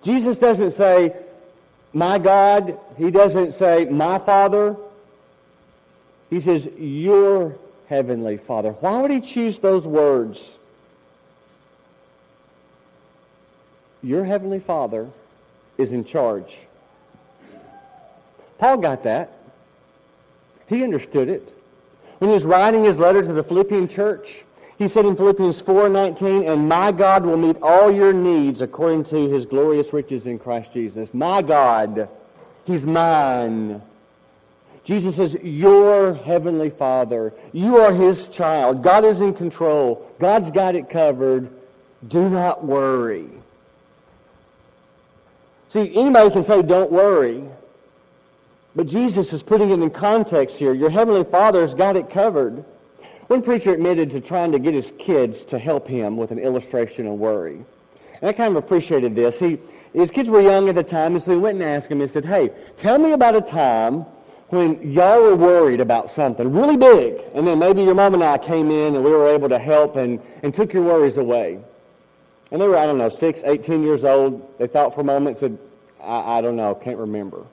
Jesus 0.03 0.39
doesn't 0.39 0.73
say, 0.73 1.17
my 1.93 2.19
God. 2.19 2.79
He 2.99 3.11
doesn't 3.11 3.53
say, 3.53 3.87
my 3.87 4.19
Father. 4.19 4.77
He 6.29 6.41
says, 6.41 6.69
your 6.77 7.57
heavenly 7.89 8.37
Father. 8.37 8.73
Why 8.73 9.01
would 9.01 9.11
he 9.11 9.21
choose 9.21 9.59
those 9.59 9.87
words? 9.87 10.59
Your 14.03 14.25
heavenly 14.25 14.61
Father 14.61 15.09
is 15.79 15.93
in 15.93 16.05
charge. 16.05 16.59
Paul 18.59 18.79
got 18.79 19.03
that. 19.03 19.33
He 20.67 20.83
understood 20.83 21.29
it. 21.29 21.53
When 22.19 22.31
he 22.31 22.35
was 22.35 22.45
writing 22.45 22.85
his 22.85 22.99
letter 22.99 23.23
to 23.23 23.33
the 23.33 23.43
Philippian 23.43 23.89
church, 23.89 24.43
he 24.79 24.89
said 24.89 25.07
in 25.07 25.17
Philippians 25.17 25.61
4:19, 25.61 26.47
"And 26.47 26.69
my 26.69 26.93
God 26.93 27.25
will 27.25 27.37
meet 27.37 27.57
all 27.63 27.91
your 27.91 28.13
needs 28.13 28.61
according 28.63 29.05
to 29.05 29.29
his 29.29 29.47
glorious 29.47 29.93
riches 29.93 30.27
in 30.27 30.39
Christ 30.39 30.73
Jesus." 30.73 31.15
My 31.15 31.43
God, 31.43 32.09
he's 32.65 32.85
mine. 32.85 33.83
Jesus 34.85 35.17
says, 35.17 35.35
"Your 35.43 36.15
heavenly 36.15 36.71
Father, 36.71 37.33
you 37.53 37.79
are 37.79 37.93
his 37.93 38.29
child. 38.29 38.83
God 38.83 39.05
is 39.05 39.21
in 39.21 39.35
control. 39.35 40.03
God's 40.19 40.51
got 40.51 40.75
it 40.75 40.89
covered. 40.89 41.49
Do 42.07 42.29
not 42.29 42.65
worry." 42.65 43.29
See, 45.69 45.93
anybody 45.97 46.31
can 46.31 46.43
say 46.43 46.63
don't 46.63 46.93
worry. 46.93 47.45
But 48.77 48.87
Jesus 48.87 49.33
is 49.33 49.43
putting 49.43 49.71
it 49.71 49.81
in 49.81 49.89
context 49.89 50.59
here. 50.59 50.75
Your 50.75 50.91
Heavenly 50.91 51.25
Father's 51.25 51.73
got 51.73 51.97
it 51.97 52.11
covered. 52.11 52.63
One 53.29 53.41
preacher 53.41 53.73
admitted 53.73 54.11
to 54.11 54.21
trying 54.21 54.53
to 54.53 54.59
get 54.59 54.75
his 54.75 54.93
kids 54.99 55.47
to 55.47 55.59
help 55.59 55.89
him 55.89 56.19
with 56.19 56.31
an 56.31 56.39
illustration 56.39 57.07
of 57.07 57.15
worry. 57.15 57.65
And 58.21 58.29
I 58.29 58.35
kind 58.35 58.55
of 58.55 58.63
appreciated 58.63 59.15
this. 59.15 59.39
He, 59.39 59.59
his 59.95 60.11
kids 60.11 60.29
were 60.29 60.43
young 60.43 60.69
at 60.69 60.75
the 60.75 60.85
time, 60.85 61.15
and 61.15 61.25
so 61.25 61.33
he 61.33 61.39
went 61.39 61.55
and 61.55 61.65
asked 61.65 61.91
him 61.91 62.03
and 62.03 62.11
said, 62.11 62.27
hey, 62.27 62.51
tell 62.77 62.99
me 62.99 63.13
about 63.13 63.35
a 63.35 63.41
time 63.41 64.05
when 64.49 64.93
y'all 64.93 65.23
were 65.23 65.35
worried 65.35 65.81
about 65.81 66.11
something 66.11 66.53
really 66.53 66.77
big, 66.77 67.21
and 67.35 67.47
then 67.47 67.59
maybe 67.59 67.83
your 67.83 67.95
mom 67.95 68.13
and 68.13 68.23
I 68.23 68.37
came 68.37 68.71
in 68.71 68.95
and 68.95 69.03
we 69.03 69.11
were 69.11 69.27
able 69.27 69.49
to 69.49 69.59
help 69.59 69.97
and, 69.97 70.21
and 70.43 70.53
took 70.55 70.75
your 70.75 70.83
worries 70.83 71.17
away. 71.17 71.59
And 72.51 72.61
they 72.61 72.69
were, 72.69 72.77
I 72.77 72.85
don't 72.85 72.99
know, 72.99 73.09
6, 73.09 73.43
18 73.43 73.83
years 73.83 74.05
old. 74.05 74.59
They 74.59 74.67
thought 74.67 74.95
for 74.95 75.01
a 75.01 75.05
moment, 75.05 75.39
said, 75.39 75.59
I, 76.01 76.39
I 76.39 76.41
don't 76.43 76.57
know, 76.57 76.75
can't 76.75 76.99
remember. 76.99 77.47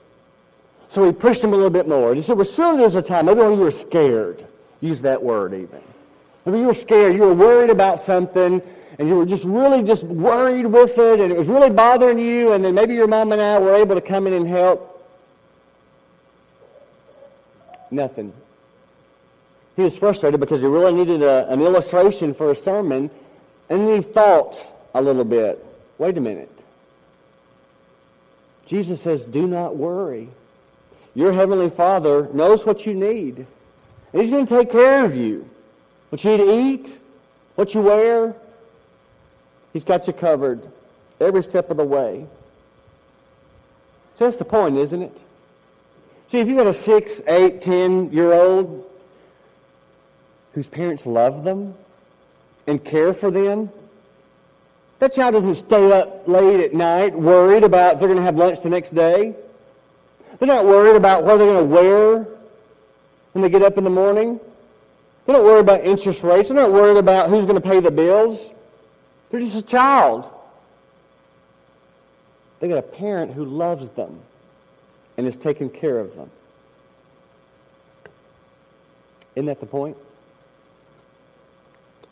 So 0.94 1.04
he 1.04 1.10
pushed 1.10 1.42
him 1.42 1.52
a 1.52 1.56
little 1.56 1.70
bit 1.70 1.88
more. 1.88 2.10
And 2.10 2.16
he 2.16 2.22
said, 2.22 2.36
well, 2.36 2.46
surely 2.46 2.78
there's 2.78 2.94
a 2.94 3.02
time, 3.02 3.26
maybe 3.26 3.40
when 3.40 3.54
you 3.54 3.64
were 3.64 3.72
scared. 3.72 4.46
Use 4.80 5.02
that 5.02 5.20
word 5.20 5.52
even. 5.52 5.80
Maybe 6.46 6.60
you 6.60 6.66
were 6.66 6.72
scared. 6.72 7.16
You 7.16 7.22
were 7.22 7.34
worried 7.34 7.70
about 7.70 8.00
something, 8.00 8.62
and 9.00 9.08
you 9.08 9.16
were 9.16 9.26
just 9.26 9.42
really 9.42 9.82
just 9.82 10.04
worried 10.04 10.66
with 10.66 10.96
it, 10.96 11.20
and 11.20 11.32
it 11.32 11.36
was 11.36 11.48
really 11.48 11.70
bothering 11.70 12.20
you, 12.20 12.52
and 12.52 12.64
then 12.64 12.76
maybe 12.76 12.94
your 12.94 13.08
mom 13.08 13.32
and 13.32 13.42
I 13.42 13.58
were 13.58 13.74
able 13.74 13.96
to 13.96 14.00
come 14.00 14.28
in 14.28 14.34
and 14.34 14.46
help. 14.46 15.04
Nothing. 17.90 18.32
He 19.74 19.82
was 19.82 19.96
frustrated 19.96 20.38
because 20.38 20.60
he 20.60 20.68
really 20.68 20.92
needed 20.92 21.24
a, 21.24 21.50
an 21.50 21.60
illustration 21.60 22.34
for 22.34 22.52
a 22.52 22.56
sermon, 22.56 23.10
and 23.68 23.84
then 23.84 23.96
he 23.96 24.00
thought 24.00 24.64
a 24.94 25.02
little 25.02 25.24
bit. 25.24 25.66
Wait 25.98 26.16
a 26.16 26.20
minute. 26.20 26.62
Jesus 28.64 29.00
says, 29.00 29.24
do 29.24 29.48
not 29.48 29.74
worry. 29.74 30.28
Your 31.14 31.32
Heavenly 31.32 31.70
Father 31.70 32.28
knows 32.32 32.66
what 32.66 32.86
you 32.86 32.94
need. 32.94 33.46
And 34.12 34.22
He's 34.22 34.30
going 34.30 34.46
to 34.46 34.56
take 34.56 34.70
care 34.70 35.04
of 35.04 35.14
you. 35.14 35.48
What 36.10 36.22
you 36.24 36.36
need 36.36 36.44
to 36.44 36.54
eat, 36.54 37.00
what 37.54 37.74
you 37.74 37.80
wear, 37.80 38.34
He's 39.72 39.84
got 39.84 40.06
you 40.06 40.12
covered 40.12 40.70
every 41.20 41.42
step 41.42 41.70
of 41.70 41.76
the 41.76 41.84
way. 41.84 42.26
So 44.14 44.24
that's 44.24 44.36
the 44.36 44.44
point, 44.44 44.76
isn't 44.76 45.02
it? 45.02 45.22
See, 46.28 46.38
if 46.38 46.48
you've 46.48 46.56
got 46.56 46.68
a 46.68 46.74
six, 46.74 47.20
eight, 47.26 47.60
ten-year-old 47.60 48.88
whose 50.52 50.68
parents 50.68 51.06
love 51.06 51.44
them 51.44 51.74
and 52.66 52.84
care 52.84 53.12
for 53.12 53.30
them, 53.30 53.70
that 55.00 55.14
child 55.14 55.34
doesn't 55.34 55.56
stay 55.56 55.92
up 55.92 56.26
late 56.28 56.60
at 56.60 56.72
night 56.72 57.14
worried 57.14 57.64
about 57.64 57.94
if 57.94 57.98
they're 57.98 58.08
going 58.08 58.18
to 58.18 58.24
have 58.24 58.36
lunch 58.36 58.60
the 58.60 58.70
next 58.70 58.94
day. 58.94 59.34
They're 60.38 60.48
not 60.48 60.64
worried 60.64 60.96
about 60.96 61.24
what 61.24 61.36
they're 61.36 61.46
going 61.46 61.68
to 61.68 61.74
wear 61.74 62.26
when 63.32 63.42
they 63.42 63.48
get 63.48 63.62
up 63.62 63.78
in 63.78 63.84
the 63.84 63.90
morning. 63.90 64.40
They 65.26 65.32
don't 65.32 65.44
worry 65.44 65.60
about 65.60 65.84
interest 65.84 66.22
rates. 66.22 66.48
They're 66.48 66.56
not 66.56 66.72
worried 66.72 66.98
about 66.98 67.30
who's 67.30 67.46
going 67.46 67.60
to 67.60 67.66
pay 67.66 67.80
the 67.80 67.90
bills. 67.90 68.40
They're 69.30 69.40
just 69.40 69.56
a 69.56 69.62
child. 69.62 70.30
They 72.60 72.68
got 72.68 72.78
a 72.78 72.82
parent 72.82 73.32
who 73.32 73.44
loves 73.44 73.90
them 73.90 74.20
and 75.16 75.26
is 75.26 75.36
taking 75.36 75.70
care 75.70 75.98
of 75.98 76.14
them. 76.16 76.30
Isn't 79.34 79.46
that 79.46 79.60
the 79.60 79.66
point? 79.66 79.96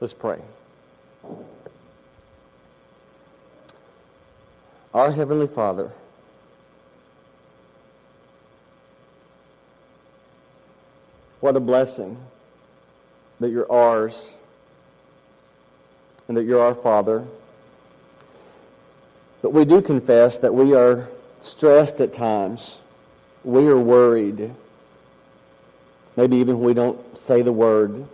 Let's 0.00 0.12
pray. 0.12 0.40
Our 4.92 5.12
Heavenly 5.12 5.46
Father, 5.46 5.92
what 11.42 11.56
a 11.56 11.60
blessing 11.60 12.16
that 13.40 13.50
you're 13.50 13.70
ours 13.70 14.32
and 16.28 16.36
that 16.36 16.44
you're 16.44 16.62
our 16.62 16.74
Father. 16.74 17.24
But 19.42 19.52
we 19.52 19.64
do 19.64 19.82
confess 19.82 20.38
that 20.38 20.54
we 20.54 20.72
are 20.72 21.08
stressed 21.40 22.00
at 22.00 22.12
times. 22.12 22.76
We 23.42 23.66
are 23.66 23.76
worried. 23.76 24.54
Maybe 26.14 26.36
even 26.36 26.60
we 26.60 26.74
don't 26.74 27.18
say 27.18 27.42
the 27.42 27.52
word. 27.52 28.06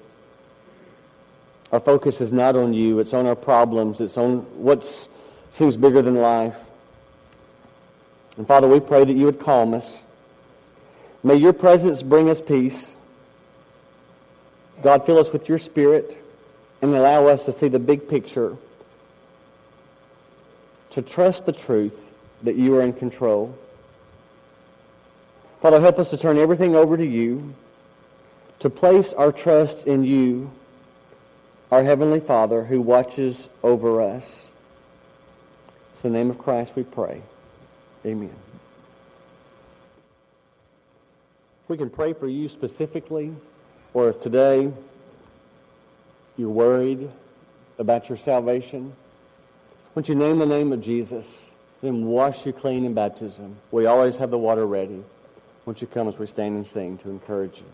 Our 1.70 1.80
focus 1.80 2.22
is 2.22 2.32
not 2.32 2.56
on 2.56 2.72
you. 2.72 2.98
It's 2.98 3.12
on 3.12 3.26
our 3.26 3.36
problems. 3.36 4.00
It's 4.00 4.16
on 4.16 4.38
what 4.56 5.08
seems 5.50 5.76
bigger 5.76 6.00
than 6.00 6.14
life. 6.14 6.56
And 8.38 8.46
Father, 8.46 8.66
we 8.66 8.80
pray 8.80 9.04
that 9.04 9.14
you 9.14 9.26
would 9.26 9.38
calm 9.38 9.74
us. 9.74 10.02
May 11.22 11.34
your 11.34 11.52
presence 11.52 12.02
bring 12.02 12.30
us 12.30 12.40
peace. 12.40 12.94
God, 14.82 15.04
fill 15.04 15.18
us 15.18 15.32
with 15.32 15.48
your 15.48 15.58
spirit 15.58 16.22
and 16.82 16.94
allow 16.94 17.26
us 17.26 17.44
to 17.46 17.52
see 17.52 17.68
the 17.68 17.78
big 17.78 18.08
picture, 18.08 18.56
to 20.90 21.02
trust 21.02 21.46
the 21.46 21.52
truth 21.52 21.98
that 22.42 22.56
you 22.56 22.76
are 22.76 22.82
in 22.82 22.92
control. 22.92 23.56
Father, 25.60 25.80
help 25.80 25.98
us 25.98 26.10
to 26.10 26.16
turn 26.16 26.38
everything 26.38 26.76
over 26.76 26.96
to 26.96 27.06
you, 27.06 27.54
to 28.60 28.70
place 28.70 29.12
our 29.12 29.32
trust 29.32 29.86
in 29.86 30.04
you, 30.04 30.50
our 31.72 31.82
Heavenly 31.82 32.20
Father 32.20 32.64
who 32.64 32.80
watches 32.80 33.48
over 33.62 34.00
us. 34.00 34.48
It's 35.92 36.02
the 36.02 36.10
name 36.10 36.30
of 36.30 36.38
Christ 36.38 36.76
we 36.76 36.84
pray. 36.84 37.22
Amen. 38.06 38.34
We 41.66 41.76
can 41.76 41.90
pray 41.90 42.12
for 42.12 42.28
you 42.28 42.48
specifically, 42.48 43.34
or 43.98 44.11
if 44.11 44.20
today 44.20 44.72
you're 46.37 46.48
worried 46.48 47.11
about 47.80 48.08
your 48.08 48.16
salvation, 48.16 48.92
once 49.96 50.08
you 50.08 50.14
name 50.14 50.38
the 50.38 50.46
name 50.46 50.72
of 50.72 50.80
Jesus, 50.80 51.50
then 51.82 52.06
wash 52.06 52.46
you 52.46 52.52
clean 52.52 52.84
in 52.84 52.94
baptism. 52.94 53.56
We 53.72 53.87
always 53.87 54.16
have 54.18 54.30
the 54.30 54.38
water 54.38 54.64
ready. 54.66 55.02
Won't 55.66 55.80
you 55.80 55.88
come 55.88 56.06
as 56.06 56.16
we 56.16 56.28
stand 56.28 56.54
and 56.54 56.64
sing 56.64 56.96
to 56.98 57.11
encourage 57.11 57.58
you? 57.58 57.66